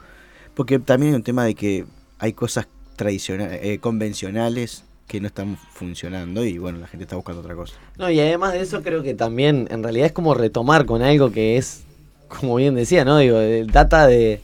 [0.58, 1.84] porque también hay un tema de que
[2.18, 2.66] hay cosas
[2.96, 7.74] tradicionales, eh, convencionales que no están funcionando y bueno, la gente está buscando otra cosa.
[7.96, 11.30] No, y además de eso creo que también en realidad es como retomar con algo
[11.30, 11.84] que es,
[12.26, 13.18] como bien decía, ¿no?
[13.18, 14.40] Digo, data de...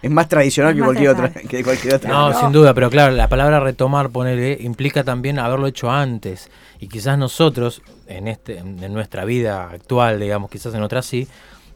[0.00, 2.10] Es más tradicional Es que más cualquier otra, que cualquier otra.
[2.10, 6.48] No, sin duda, pero claro, la palabra retomar, ponerle, implica también haberlo hecho antes.
[6.80, 11.28] Y quizás nosotros, en este, en nuestra vida actual, digamos, quizás en otras sí,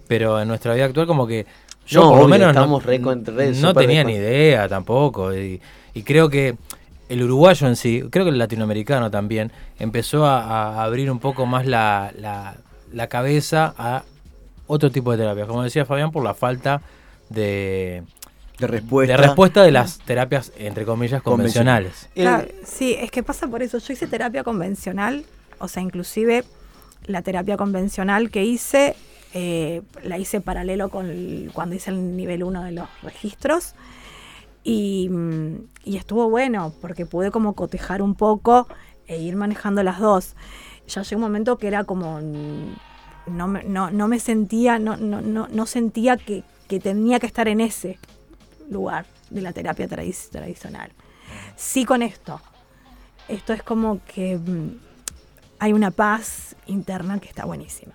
[0.07, 1.45] pero en nuestra vida actual como que
[1.89, 4.69] yo No, por lo obvio, menos estamos no, re con- re no tenía ni idea
[4.69, 5.35] tampoco.
[5.35, 5.61] Y,
[5.95, 6.57] y creo que
[7.09, 11.47] el uruguayo en sí, creo que el latinoamericano también, empezó a, a abrir un poco
[11.47, 12.57] más la, la,
[12.93, 14.05] la cabeza a
[14.67, 15.47] otro tipo de terapia.
[15.47, 16.83] Como decía Fabián, por la falta
[17.31, 18.03] de,
[18.59, 19.13] de respuesta.
[19.13, 21.85] de respuesta de las terapias, entre comillas, Convencional.
[21.85, 22.09] convencionales.
[22.15, 23.79] Claro, sí, es que pasa por eso.
[23.79, 25.25] Yo hice terapia convencional,
[25.59, 26.45] o sea, inclusive
[27.07, 28.95] la terapia convencional que hice,
[29.35, 31.11] eh, la hice paralelo con
[31.53, 33.75] cuando hice el nivel 1 de los registros.
[34.65, 38.67] Y, mm, y estuvo bueno, porque pude como cotejar un poco
[39.07, 40.35] e ir manejando las dos.
[40.89, 42.77] Ya llegó un momento que era como mm,
[43.37, 47.61] no no, no me sentía, no, no, no, sentía que, que tenía que estar en
[47.61, 47.99] ese
[48.71, 50.91] lugar de la terapia tradic- tradicional.
[51.57, 52.41] Sí con esto.
[53.29, 54.79] Esto es como que mm,
[55.59, 57.93] hay una paz interna que está buenísima.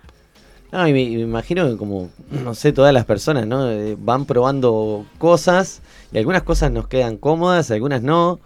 [0.74, 3.70] No, y me, imagino que como, no sé, todas las personas, ¿no?
[3.70, 5.82] Eh, van probando cosas
[6.12, 8.40] y algunas cosas nos quedan cómodas, algunas no.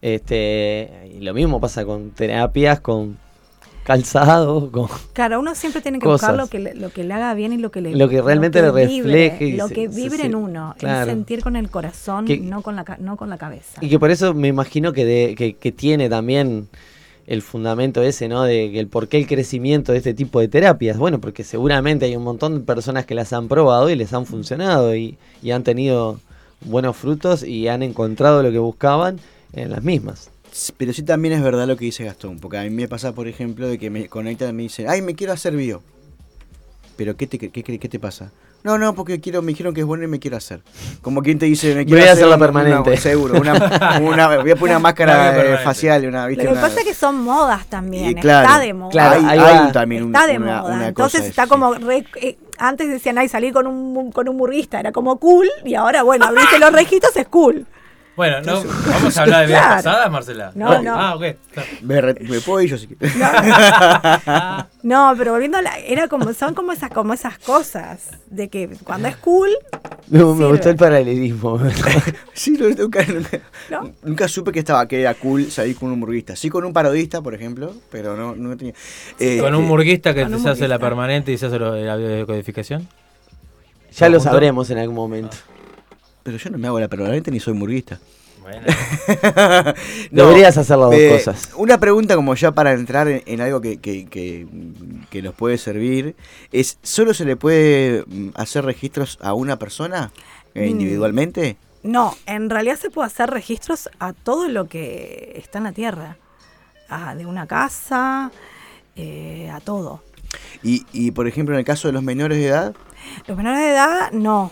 [0.00, 3.18] Este, y lo mismo pasa con terapias, con
[3.82, 4.86] calzado, con...
[5.12, 6.30] Claro, uno siempre tiene que Cosas.
[6.30, 8.22] buscar lo que, le, lo que le haga bien y lo que le Lo que
[8.22, 11.02] realmente le vibre, refleje y lo que vibre en uno, claro.
[11.10, 13.80] el sentir con el corazón, Que- no con la no con la cabeza.
[13.80, 16.68] Y que por eso me imagino que, de- que, que tiene también
[17.26, 18.42] el fundamento ese, ¿no?
[18.44, 20.96] De el por qué el crecimiento de este tipo de terapias.
[20.98, 24.26] Bueno, porque seguramente hay un montón de personas que las han probado y les han
[24.26, 26.20] funcionado y, y han tenido
[26.60, 29.18] buenos frutos y han encontrado lo que buscaban
[29.52, 30.30] en las mismas.
[30.78, 33.28] Pero sí también es verdad lo que dice Gastón, porque a mí me pasa, por
[33.28, 35.82] ejemplo, de que me conectan y me dicen, ay, me quiero hacer bio.
[36.96, 38.32] Pero ¿qué te, qué- qué te pasa?
[38.64, 40.60] No, no, porque quiero, me dijeron que es bueno y me quiero hacer.
[41.00, 42.90] Como quien te dice, me quiero Voy a hacer una- permanente.
[42.90, 46.44] una- seguro, una, una- voy a poner una máscara eh, facial, una, Lo ¿viste?
[46.46, 48.90] que Una- pasa es que son modas también, Y claro, está de moda.
[48.90, 50.74] Claro, hay, también un- está de una, moda.
[50.74, 54.36] una Entonces cosa está como re- eh, antes decían, ay, salir con un con un
[54.36, 57.66] murguista era como cool y ahora bueno, abriste los registros es cool.
[58.16, 59.76] Bueno, no, vamos a hablar de vidas Claro.
[59.76, 60.52] pasadas, Marcela.
[60.54, 60.94] No, no.
[60.98, 61.24] Ah, ok.
[61.82, 63.14] Me, re- me puedo ir yo si quieres.
[64.82, 68.68] No, pero volviendo a la, era como son como esas como esas cosas de que
[68.84, 69.50] cuando es cool,
[70.08, 71.58] Me, me gustó el paralelismo.
[72.34, 73.90] Sí, no, nunca, nunca, ¿No?
[74.04, 76.36] nunca supe que estaba que era cool salir con un murguista.
[76.36, 78.74] Sí con un parodista, por ejemplo, pero no, no tenía.
[79.18, 82.86] Eh, Con un murguista que se hace la permanente y se hace lo- la biodecodificación.
[83.92, 85.36] ya lo sabremos en algún momento.
[86.26, 87.98] Pero yo no me hago la permanente ni soy murguista.
[88.42, 88.60] Bueno.
[90.10, 91.50] Deberías hacer las dos eh, cosas.
[91.56, 94.46] Una pregunta como ya para entrar en, en algo que, que, que,
[95.08, 96.16] que nos puede servir
[96.52, 100.10] es, ¿solo se le puede mm, hacer registros a una persona
[100.54, 100.70] eh, Mm.
[100.70, 101.56] individualmente?
[101.82, 106.16] no, en realidad se puede hacer registros a todo lo que está en la tierra,
[106.88, 108.32] a, de una casa,
[108.96, 110.02] eh, a todo.
[110.64, 112.74] Y, y, por ejemplo, en el caso de los menores de edad,
[113.28, 114.50] Los menores de edad, no.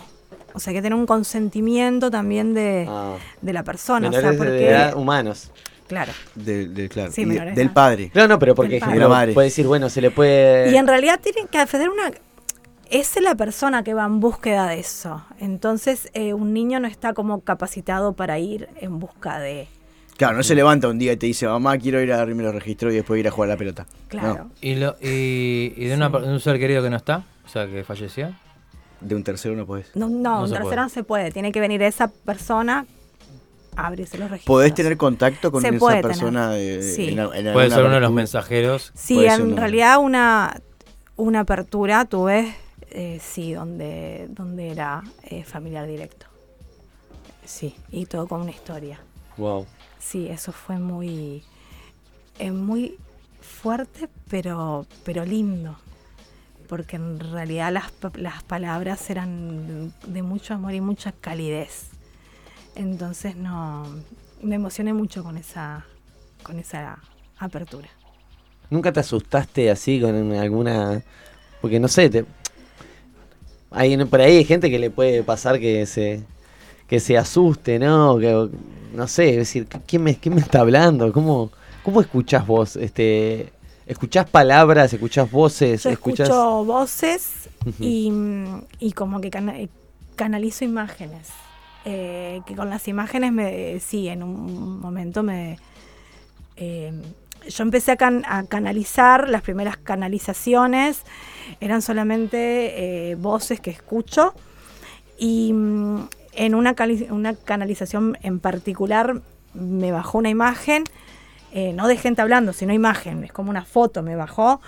[0.55, 4.09] O sea, hay que tener un consentimiento también de, Ah, de la persona.
[4.09, 5.51] menores o sea, de porque, edad humanos.
[5.87, 6.11] claro.
[6.35, 8.11] del, del- claro, Sí, de- menores de del padre.
[8.13, 9.33] No, no, pero porque ejemplo, La madre.
[9.33, 10.71] puede decir, bueno, se le puede...
[10.71, 12.11] Y en realidad tienen que hacer una...
[12.89, 15.25] Es la persona que va en búsqueda de eso.
[15.39, 19.67] Entonces, eh, un niño no está como capacitado para ir en busca de...
[20.17, 22.53] Claro, no se levanta un día y te dice, mamá, quiero ir a darme los
[22.55, 23.85] registros y después ir a jugar a la pelota.
[24.07, 24.35] Claro.
[24.45, 27.23] No, ¿Y, lo, y, y de, una, de un ser querido que no está?
[27.45, 28.33] O sea, que falleció.
[29.01, 29.95] De un tercero no podés.
[29.95, 30.75] No, no, No un tercero puede.
[30.77, 31.31] no se puede.
[31.31, 32.85] Tiene que venir esa persona
[33.75, 34.53] a abrirse los registros.
[34.55, 36.07] ¿Podés tener contacto con Se esa puede tener.
[36.17, 36.49] persona?
[36.51, 37.09] de- Sí.
[37.09, 38.91] en, en Puede ser uno de los mensajeros.
[38.95, 39.55] Sí, en uno.
[39.57, 40.61] realidad una,
[41.17, 42.55] una apertura tuve,
[42.91, 46.25] eh, sí, donde, donde era eh, familiar directo.
[47.43, 48.99] Sí, y todo con una historia.
[49.37, 49.65] Wow.
[49.99, 51.43] Sí, eso fue muy,
[52.39, 52.97] eh, muy
[53.41, 55.75] fuerte, pero, pero lindo.
[56.67, 61.89] Porque en realidad las, las palabras eran de mucho amor y mucha calidez.
[62.75, 63.85] Entonces no
[64.41, 65.85] me emocioné mucho con esa,
[66.43, 66.99] con esa
[67.37, 67.89] apertura.
[68.69, 71.03] ¿Nunca te asustaste así con alguna...
[71.61, 72.25] Porque no sé, te...
[74.09, 76.23] por ahí hay gente que le puede pasar que se,
[76.87, 78.17] que se asuste, ¿no?
[78.17, 78.49] Que,
[78.93, 81.11] no sé, es decir, ¿quién me, quién me está hablando?
[81.11, 81.51] ¿Cómo,
[81.83, 82.75] cómo escuchás vos?
[82.75, 83.51] Este,
[83.87, 84.93] ¿Escuchás palabras?
[84.93, 85.83] ¿Escuchás voces?
[85.83, 86.27] Yo ¿Escuchás...
[86.29, 88.11] escucho voces y,
[88.79, 89.69] y como que cana- eh,
[90.15, 91.29] canalizo imágenes.
[91.87, 95.59] Eh, que con las imágenes me sí, en un momento me
[96.55, 96.91] eh,
[97.47, 101.01] yo empecé a, can- a canalizar, las primeras canalizaciones
[101.59, 104.33] eran solamente eh, voces que escucho
[105.19, 106.75] y mm, en una,
[107.11, 109.21] una canalización en particular
[109.53, 110.85] me bajó una imagen,
[111.55, 114.59] eh, no de gente hablando, sino imagen, es como una foto me bajó.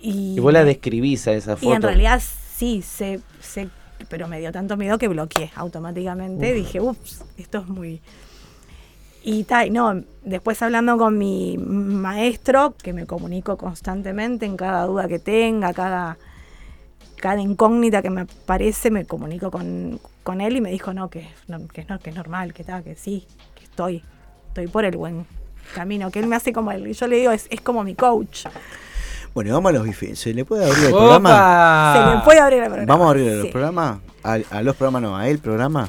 [0.00, 1.70] Y, Y vos la describís a esa foto.
[1.70, 2.20] y en realidad
[2.56, 3.68] sí, se, se-
[4.08, 6.52] pero me dio tanto miedo que bloqueé automáticamente.
[6.52, 8.00] Dije, ups, esto es muy...
[9.24, 15.06] Y tal, no, después hablando con mi maestro, que me comunico constantemente en cada duda
[15.08, 16.16] que tenga, cada,
[17.16, 21.28] cada incógnita que me aparece, me comunico con, con él y me dijo, no, que,
[21.48, 23.26] no, que, no, que es normal, que, tal, que sí,
[23.56, 24.02] que estoy,
[24.48, 25.26] estoy por el buen
[25.74, 28.46] camino, que él me hace como él, yo le digo, es, es como mi coach.
[29.34, 30.18] Bueno, vamos a los bifes.
[30.18, 31.94] ¿Se le puede abrir el programa?
[32.10, 32.92] Se le puede abrir el programa.
[32.92, 33.48] Vamos a abrir el Sí.
[33.48, 34.00] programa.
[34.24, 35.88] A, a los programas, no, a el programa.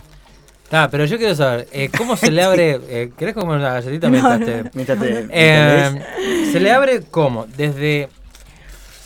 [0.72, 2.80] Ah, pero yo quiero saber, eh, ¿cómo se le abre?
[2.90, 4.46] Eh, ¿Querés comer una galletita No, mientras no.
[4.46, 6.50] te- Mientras te- mientras Eh.
[6.52, 7.48] ¿Se le abre cómo?
[7.58, 8.10] ¿Desde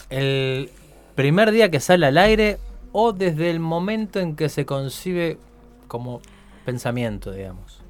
[0.09, 0.69] el
[1.15, 2.57] primer día que sale al aire
[2.91, 5.37] o desde el momento en que se concibe
[5.87, 6.21] como
[6.65, 7.81] pensamiento, digamos?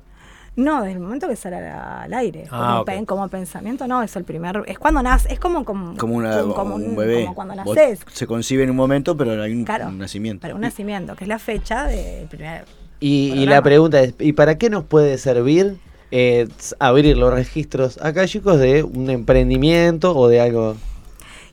[0.56, 2.46] No, desde el momento que sale al aire.
[2.52, 4.64] Ah, como, pensamiento, no, es el primer.
[4.68, 7.24] Es cuando nace, es como, como, como, una, como un bebé.
[7.24, 8.02] como cuando naces.
[8.12, 10.42] se concibe en un momento, pero hay un, Claro, un nacimiento.
[10.42, 12.66] Para un nacimiento, que es la fecha del primer.
[13.00, 15.78] Y, y la pregunta es, ¿y para qué nos puede servir
[16.12, 20.78] eh, abrir los registros acá, chicos, de un emprendimiento o de algo?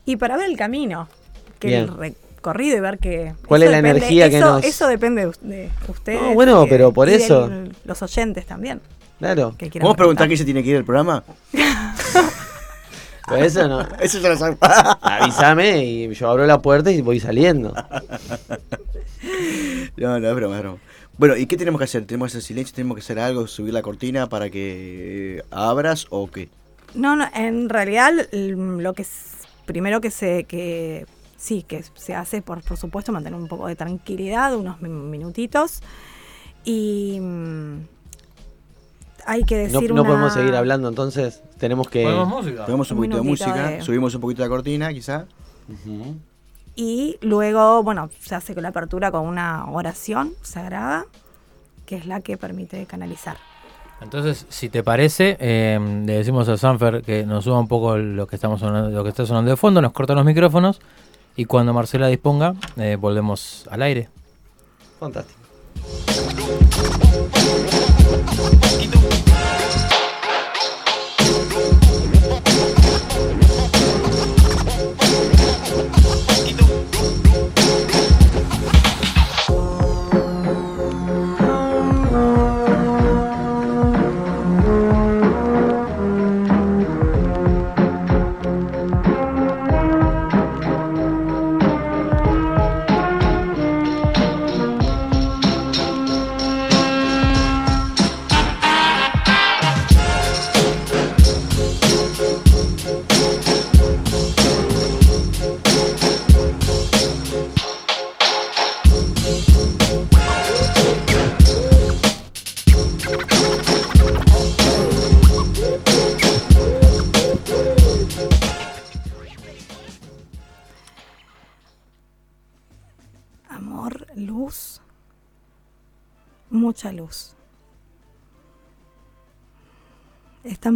[0.05, 1.09] Y para ver el camino,
[1.59, 1.89] que Bien.
[2.03, 3.35] el recorrido y ver que.
[3.47, 6.23] ¿Cuál eso es la depende- energía que eso, nos- Eso depende de, us- de ustedes.
[6.23, 7.47] No, bueno, pero por eso.
[7.47, 8.81] el- los oyentes también.
[9.19, 9.51] Claro.
[9.59, 10.27] Que quieran ¿Podemos preguntar preguntar.
[10.29, 11.23] quién se tiene que ir al programa?
[13.29, 13.87] Por eso no.
[14.01, 14.57] Eso ya lo sabe.
[15.03, 17.73] Avísame y yo abro la puerta y voy saliendo.
[19.97, 20.79] No, no, es broma, es broma.
[21.19, 22.07] Bueno, ¿y qué tenemos que hacer?
[22.07, 22.75] ¿Tenemos que hacer silencio?
[22.75, 23.47] ¿Tenemos que hacer algo?
[23.47, 26.49] ¿Subir la cortina para que eh, abras o qué?
[26.95, 29.11] No, no, en realidad lo que es,
[29.67, 31.07] primero que se que
[31.41, 35.81] sí que se hace por por supuesto mantener un poco de tranquilidad, unos mi- minutitos
[36.65, 37.77] y mm,
[39.27, 42.03] hay que decir no una- podemos seguir hablando, entonces tenemos que...
[42.03, 42.65] ¿Ponemos música?
[42.67, 45.25] Ponemos un, Un poquito de música, de- subimos un poquito la cortina, quizá.
[46.77, 51.07] Y luego bueno se hace con la apertura con una oración sagrada
[51.87, 53.37] que es la que permite canalizar.
[54.01, 58.27] Entonces, si te parece, eh, le decimos a Sanfer que nos suba un poco lo
[58.27, 60.81] que estamos sonando, lo que está sonando de fondo, nos corta los micrófonos
[61.41, 64.11] y cuando Marcela disponga, eh, volvemos al aire.
[64.99, 65.41] Fantástico.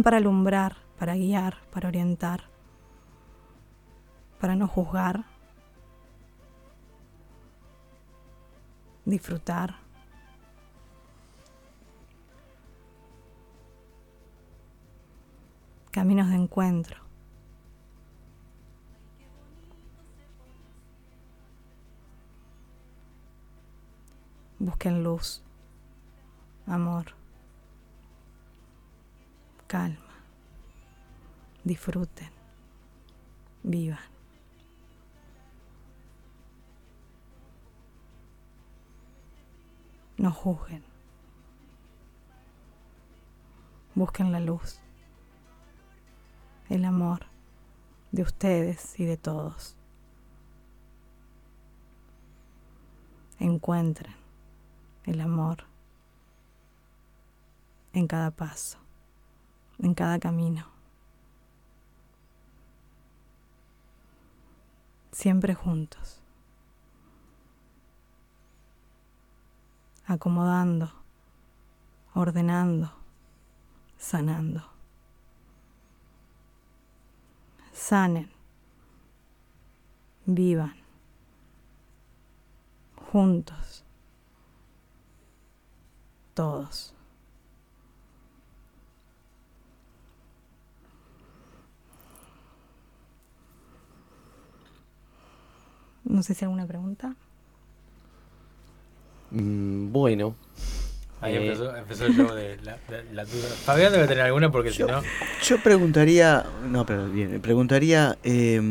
[0.03, 2.43] Para alumbrar, para guiar, para orientar,
[4.39, 5.25] para no juzgar,
[9.05, 9.77] disfrutar.
[15.91, 17.01] Caminos de encuentro.
[24.59, 25.43] Busquen luz,
[26.67, 27.24] amor,
[29.75, 30.15] calma,
[31.65, 32.31] disfruten,
[33.61, 33.99] vivan.
[40.17, 40.85] No juzguen.
[43.95, 44.79] Busquen la luz,
[46.69, 47.25] el amor
[48.13, 49.75] de ustedes y de todos.
[53.39, 54.15] Encuentren
[55.03, 55.65] el amor
[57.91, 58.84] en cada paso,
[59.79, 60.67] en cada camino.
[65.11, 66.21] Siempre juntos.
[70.05, 70.91] Acomodando,
[72.13, 72.91] ordenando,
[73.97, 74.63] sanando.
[77.71, 78.31] Sanen,
[80.25, 80.75] vivan,
[83.11, 83.85] juntos
[86.35, 86.94] todos.
[96.05, 97.15] No sé si alguna pregunta.
[99.31, 100.35] Mm, bueno.
[101.21, 103.47] Ahí Eh, empezó, empezó el show de la, de la duda.
[103.63, 105.01] Fabián debe tener alguna porque si Yo- no.
[105.43, 108.61] Yo preguntaría, no, pero bien, preguntaría, eh,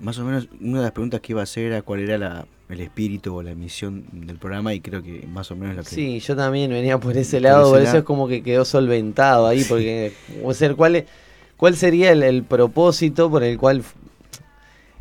[0.00, 2.46] más o menos, una de las preguntas que iba a hacer era cuál era la,
[2.68, 5.90] el espíritu o la misión del programa y creo que más o menos lo que...
[5.90, 7.98] Sí, yo también venía por ese Por lado, ese por eso lado.
[7.98, 10.12] es como que quedó solventado ahí, porque,
[10.44, 11.04] o sea, ¿cuál, es-
[11.56, 13.82] cuál sería el, el propósito por el cual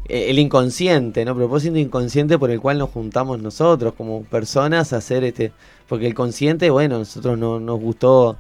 [0.08, 1.36] el inconsciente, ¿no?
[1.36, 5.52] Propósito inconsciente por el cual nos juntamos nosotros como personas a hacer este.
[5.88, 8.38] Porque el consciente, bueno, nosotros no, nos gustó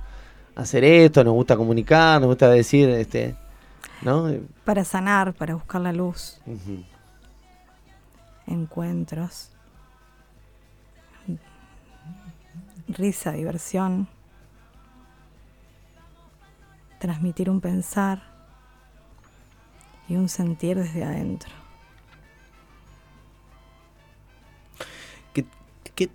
[0.56, 3.36] hacer esto, nos gusta comunicar, nos gusta decir, este,
[4.02, 4.32] ¿no?
[4.64, 6.40] Para sanar, para buscar la luz.
[8.48, 9.50] Encuentros,
[12.88, 14.08] risa, diversión,
[17.00, 18.35] transmitir un pensar
[20.08, 21.52] y un sentir desde adentro.
[25.34, 25.46] ¿Qué,
[25.94, 26.10] qué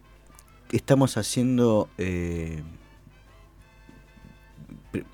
[0.72, 2.62] estamos haciendo eh,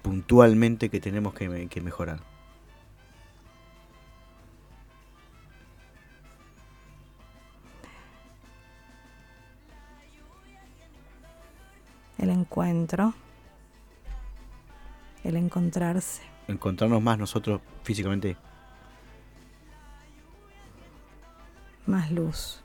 [0.03, 2.21] puntualmente que tenemos que mejorar?
[12.19, 13.15] El encuentro,
[15.23, 18.37] el encontrarse, Encontrarnos más nosotros físicamente.
[21.87, 22.61] Más luz.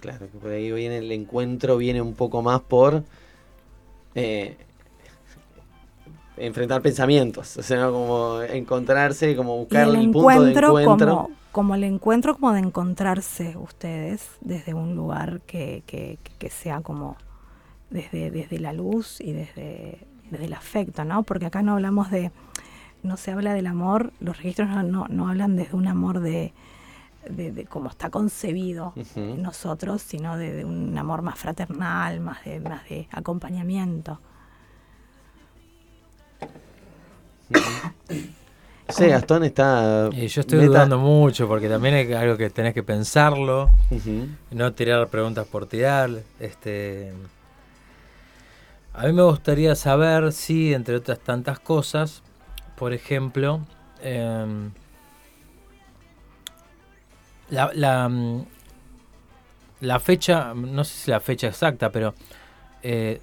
[0.00, 3.02] Claro, que por ahí viene el encuentro, viene un poco más por
[4.14, 4.56] eh,
[6.36, 7.92] enfrentar pensamientos, o sea, ¿no?
[7.92, 11.06] como encontrarse, como Y buscar el el, punto de encuentro, encuentro.
[11.24, 16.80] como, como el encuentro como de encontrarse ustedes desde un lugar que, que- que sea
[16.80, 17.16] como
[17.90, 19.98] desde, desde la luz y desde,
[20.30, 21.24] desde el afecto, ¿no?
[21.24, 22.30] Porque acá no hablamos de,
[23.02, 26.52] no se habla del amor, los registros no, no, no hablan desde un amor de,
[27.28, 28.94] de, de cómo está concebido
[29.38, 34.20] nosotros, sino de, de un amor más fraternal, más de, más de acompañamiento.
[38.88, 40.08] Sí, Gastón está.
[40.12, 43.68] Y yo estoy meta- dudando mucho porque también es algo que tenés que pensarlo,
[44.50, 46.10] no tirar preguntas por tirar.
[46.40, 47.12] Este,
[48.94, 52.22] a mí me gustaría saber si, entre otras tantas cosas,
[52.78, 53.60] por ejemplo,
[54.02, 54.70] em,
[57.50, 58.46] la, la, mm,
[59.80, 62.14] la fecha, no sé si la fecha exacta, pero
[62.82, 63.20] eh,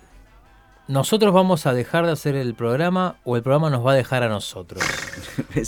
[0.87, 4.23] nosotros vamos a dejar de hacer el programa o el programa nos va a dejar
[4.23, 4.83] a nosotros.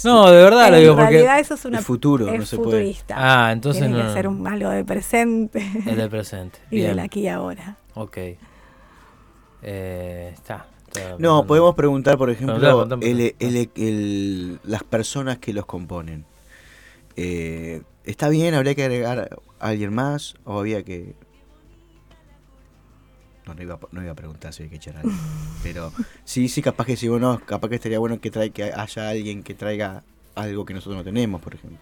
[0.04, 2.46] No, de verdad lo en digo porque realidad eso es una el futuro, es no
[2.46, 2.72] se puede.
[2.72, 3.16] futurista.
[3.18, 6.60] Ah, entonces Tiene no, que no, ser un, algo de presente es del presente.
[6.72, 7.78] y del aquí y ahora.
[7.94, 8.18] ok.
[9.64, 10.68] Eh, está.
[10.98, 13.36] Está No, podemos preguntar, por ejemplo, el- preguntá.
[13.40, 16.26] el- el- las personas que los componen.
[17.16, 18.54] Eh, ¿Está bien?
[18.54, 19.30] ¿Habría que agregar
[19.60, 20.36] a alguien más?
[20.46, 21.16] ¿O había que.?
[23.46, 25.18] No, no iba, a- no iba a preguntar si hay que echar a alguien.
[25.64, 25.92] Pero
[26.26, 29.42] sí, sí, capaz que sí, bueno, capaz que estaría bueno que, trae, que haya alguien
[29.44, 30.04] que traiga
[30.36, 31.80] algo que nosotros no tenemos, por ejemplo.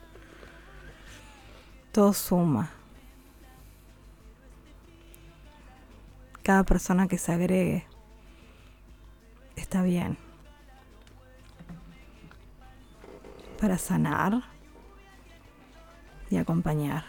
[1.91, 2.71] Todo suma.
[6.43, 7.85] Cada persona que se agregue
[9.55, 10.17] está bien.
[13.59, 14.41] Para sanar
[16.29, 17.05] y acompañar.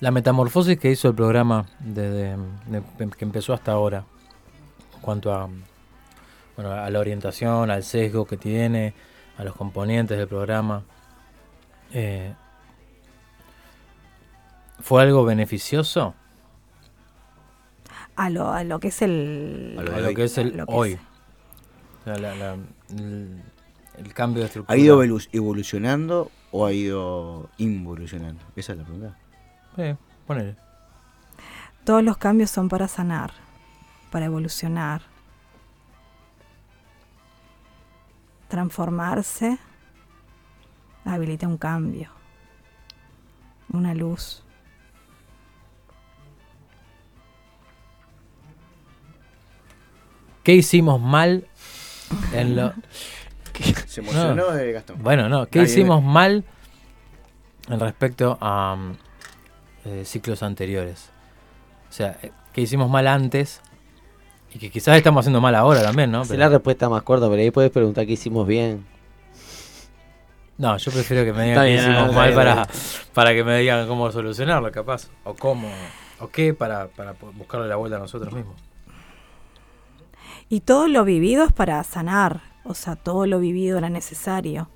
[0.00, 4.04] La metamorfosis que hizo el programa desde de- que empezó hasta ahora,
[4.94, 5.48] en cuanto a,
[6.54, 8.92] bueno, a la orientación, al sesgo que tiene,
[9.38, 10.82] a los componentes del programa,
[11.92, 12.34] eh,
[14.80, 16.14] ¿fue algo beneficioso?
[18.16, 19.76] A lo, a lo que es el.
[19.78, 20.92] A lo A que es el Lo que hoy.
[20.92, 21.00] es.
[22.00, 22.54] O sea, la- la-
[22.90, 23.42] el,
[23.98, 24.74] el cambio de estructura.
[24.74, 28.42] ¿Ha ido evolu- evolucionando o ha ido involucionando?
[28.56, 29.16] Esa es la pregunta.
[29.76, 29.94] Sí,
[30.26, 30.56] ponele.
[31.84, 33.32] Todos los cambios son para sanar,
[34.10, 35.02] para evolucionar,
[38.48, 39.58] transformarse,
[41.04, 42.10] habilita un cambio,
[43.72, 44.42] una luz.
[50.46, 51.44] ¿Qué hicimos mal
[52.32, 52.72] en lo...
[53.88, 55.02] Se emocionó eh, Gastón.
[55.02, 56.44] Bueno, no, ¿qué Nadie- hicimos mal
[57.68, 58.92] en respecto a mm,
[59.86, 61.10] eh, ciclos anteriores?
[61.90, 63.60] O sea, eh, ¿qué hicimos mal antes?
[64.54, 66.22] Y que quizás estamos haciendo mal ahora también, ¿no?
[66.22, 68.86] Es Pero- la respuesta más corta, pero ahí puedes preguntar qué hicimos bien.
[70.58, 72.68] no, yo prefiero que me digan qué hicimos mal para,
[73.12, 75.08] para que me digan cómo solucionarlo, capaz.
[75.24, 75.68] O cómo,
[76.20, 78.54] o qué para, para buscarle la vuelta a nosotros mismos.
[80.48, 84.68] Y todo lo vivido es para sanar, o sea, todo lo vivido era necesario.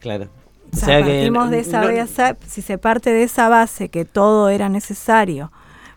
[0.00, 0.28] Claro.
[0.72, 4.48] O sea, partimos de esa no- base, si se parte de esa base que todo
[4.48, 5.52] era necesario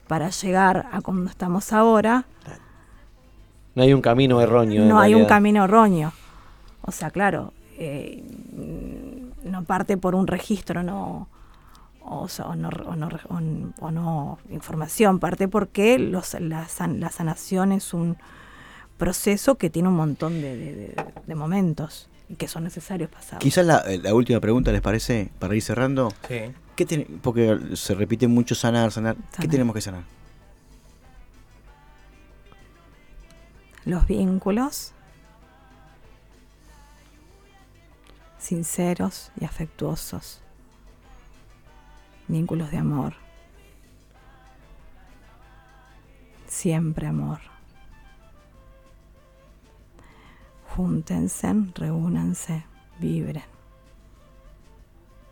[0.08, 2.26] para llegar a como estamos ahora,
[3.76, 4.86] no hay un camino erróneo.
[4.86, 5.30] no hay un realidad.
[5.30, 6.14] camino erróneo.
[6.82, 8.24] O sea, claro, eh,
[9.44, 11.28] no parte por un registro, no,
[12.10, 13.10] o, sea, o no, o no-
[13.80, 18.18] o no información, parte porque los, la, san- la sanación es un
[18.98, 23.40] proceso que tiene un montón de, de- de- de momentos y que son necesarios pasar.
[23.40, 26.12] Quizás la, eh, la última pregunta les parece, para ir cerrando.
[26.28, 26.40] Sí.
[26.76, 29.16] ¿Qué ten- porque se repite mucho sanar, sanar.
[29.16, 29.52] ¿Qué Sanar.
[29.52, 30.04] tenemos que sanar?
[33.86, 34.92] Los vínculos
[38.40, 40.42] sinceros y afectuosos.
[42.28, 43.14] Vínculos de amor.
[46.48, 47.40] Siempre amor.
[50.76, 52.66] Júntense, reúnanse,
[53.00, 53.44] vibren.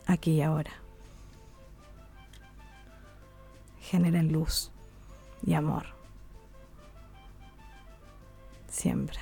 [0.08, 0.72] Aquí y ahora.
[3.82, 4.72] Generen luz
[5.46, 5.86] y amor.
[8.68, 9.20] Siempre.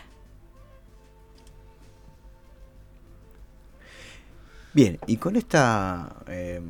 [4.73, 6.23] Bien, y con esta.
[6.27, 6.61] eh,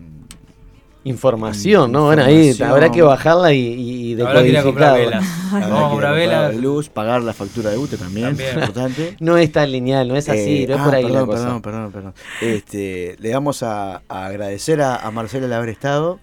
[1.05, 2.05] Información, ¿no?
[2.05, 4.93] Bueno, ahí habrá que bajarla y, y, decodificarla.
[4.93, 5.25] velas.
[5.51, 6.55] Vamos a comprar velas.
[6.55, 8.49] la luz, pagar la factura de UTE también, También.
[8.49, 9.17] es importante.
[9.19, 11.25] No es tan lineal, no es así, Eh, no es ah, por ahí perdón, la
[11.25, 11.43] cosa.
[11.43, 12.13] Perdón, perdón, perdón.
[12.41, 16.19] Este, le vamos a, a agradecer a, a Marcela el haber estado.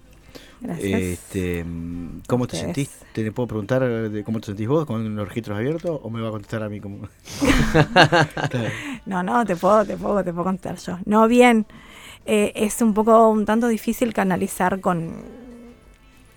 [0.61, 1.01] Gracias.
[1.01, 1.65] Este,
[2.27, 2.59] ¿Cómo te Ustedes.
[2.75, 2.89] sentís?
[3.13, 6.27] ¿Te puedo preguntar de cómo te sentís vos con los registros abiertos o me va
[6.29, 7.07] a contestar a mí como?
[9.05, 10.97] No, no, te puedo, te puedo, te puedo contar yo.
[11.05, 11.65] No, bien.
[12.25, 15.11] Eh, es un poco, un tanto difícil canalizar con.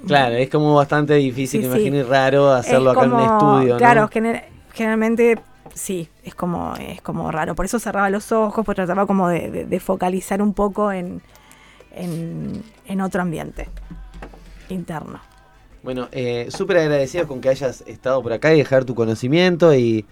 [0.06, 3.72] Claro, es como bastante difícil, Sí, imagino, y raro hacerlo Es acá en un estudio,
[3.74, 3.78] ¿no?
[3.78, 5.38] Claro, gener- generalmente
[5.74, 7.54] sí, es como, es como raro.
[7.54, 11.22] Por eso cerraba los ojos, pues trataba como de, de- de focalizar un poco en,
[11.94, 13.68] en, en otro ambiente
[14.68, 15.20] interno.
[15.84, 20.06] Bueno, eh, súper agradecido con que hayas estado por acá y dejar tu conocimiento y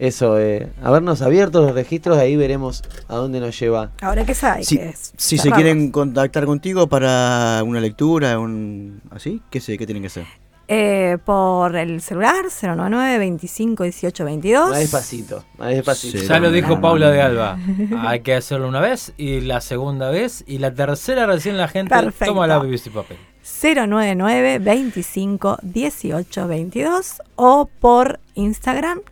[0.00, 3.92] eso, eh, habernos abierto los registros, ahí veremos a dónde nos lleva.
[4.00, 9.00] Ahora que sabe Si, que es si se quieren contactar contigo para una lectura, un
[9.10, 9.78] así, ¿qué sé?
[9.78, 10.24] ¿Qué tienen que hacer?
[10.68, 14.70] Eh, por el celular 099 25 18 22.
[14.70, 16.18] Más despacito, más despacito.
[16.18, 16.26] Sí.
[16.26, 17.56] Ya lo dijo Paula de Alba.
[18.00, 21.94] Hay que hacerlo una vez y la segunda vez y la tercera recién la gente
[21.94, 22.34] Perfecto.
[22.34, 23.16] toma la BBC papel.
[23.62, 29.02] 099 25 18 22 o por Instagram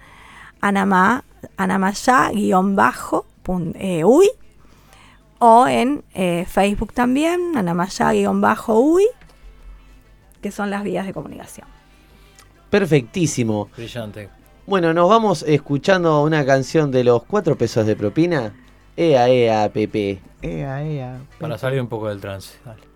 [0.61, 1.23] anama
[1.57, 3.27] anamaya guion bajo
[3.75, 4.29] eh, uy
[5.39, 9.05] o en eh, Facebook también anamaya guion bajo uy
[10.45, 11.67] que son las vías de comunicación.
[12.69, 13.71] Perfectísimo.
[13.75, 14.29] Brillante.
[14.67, 18.53] Bueno, nos vamos escuchando una canción de los cuatro pesos de propina.
[18.95, 20.21] Ea, ea, Pepe.
[20.43, 21.19] Ea, ea.
[21.41, 22.59] Para salir un poco del trance.
[22.63, 22.83] Dale.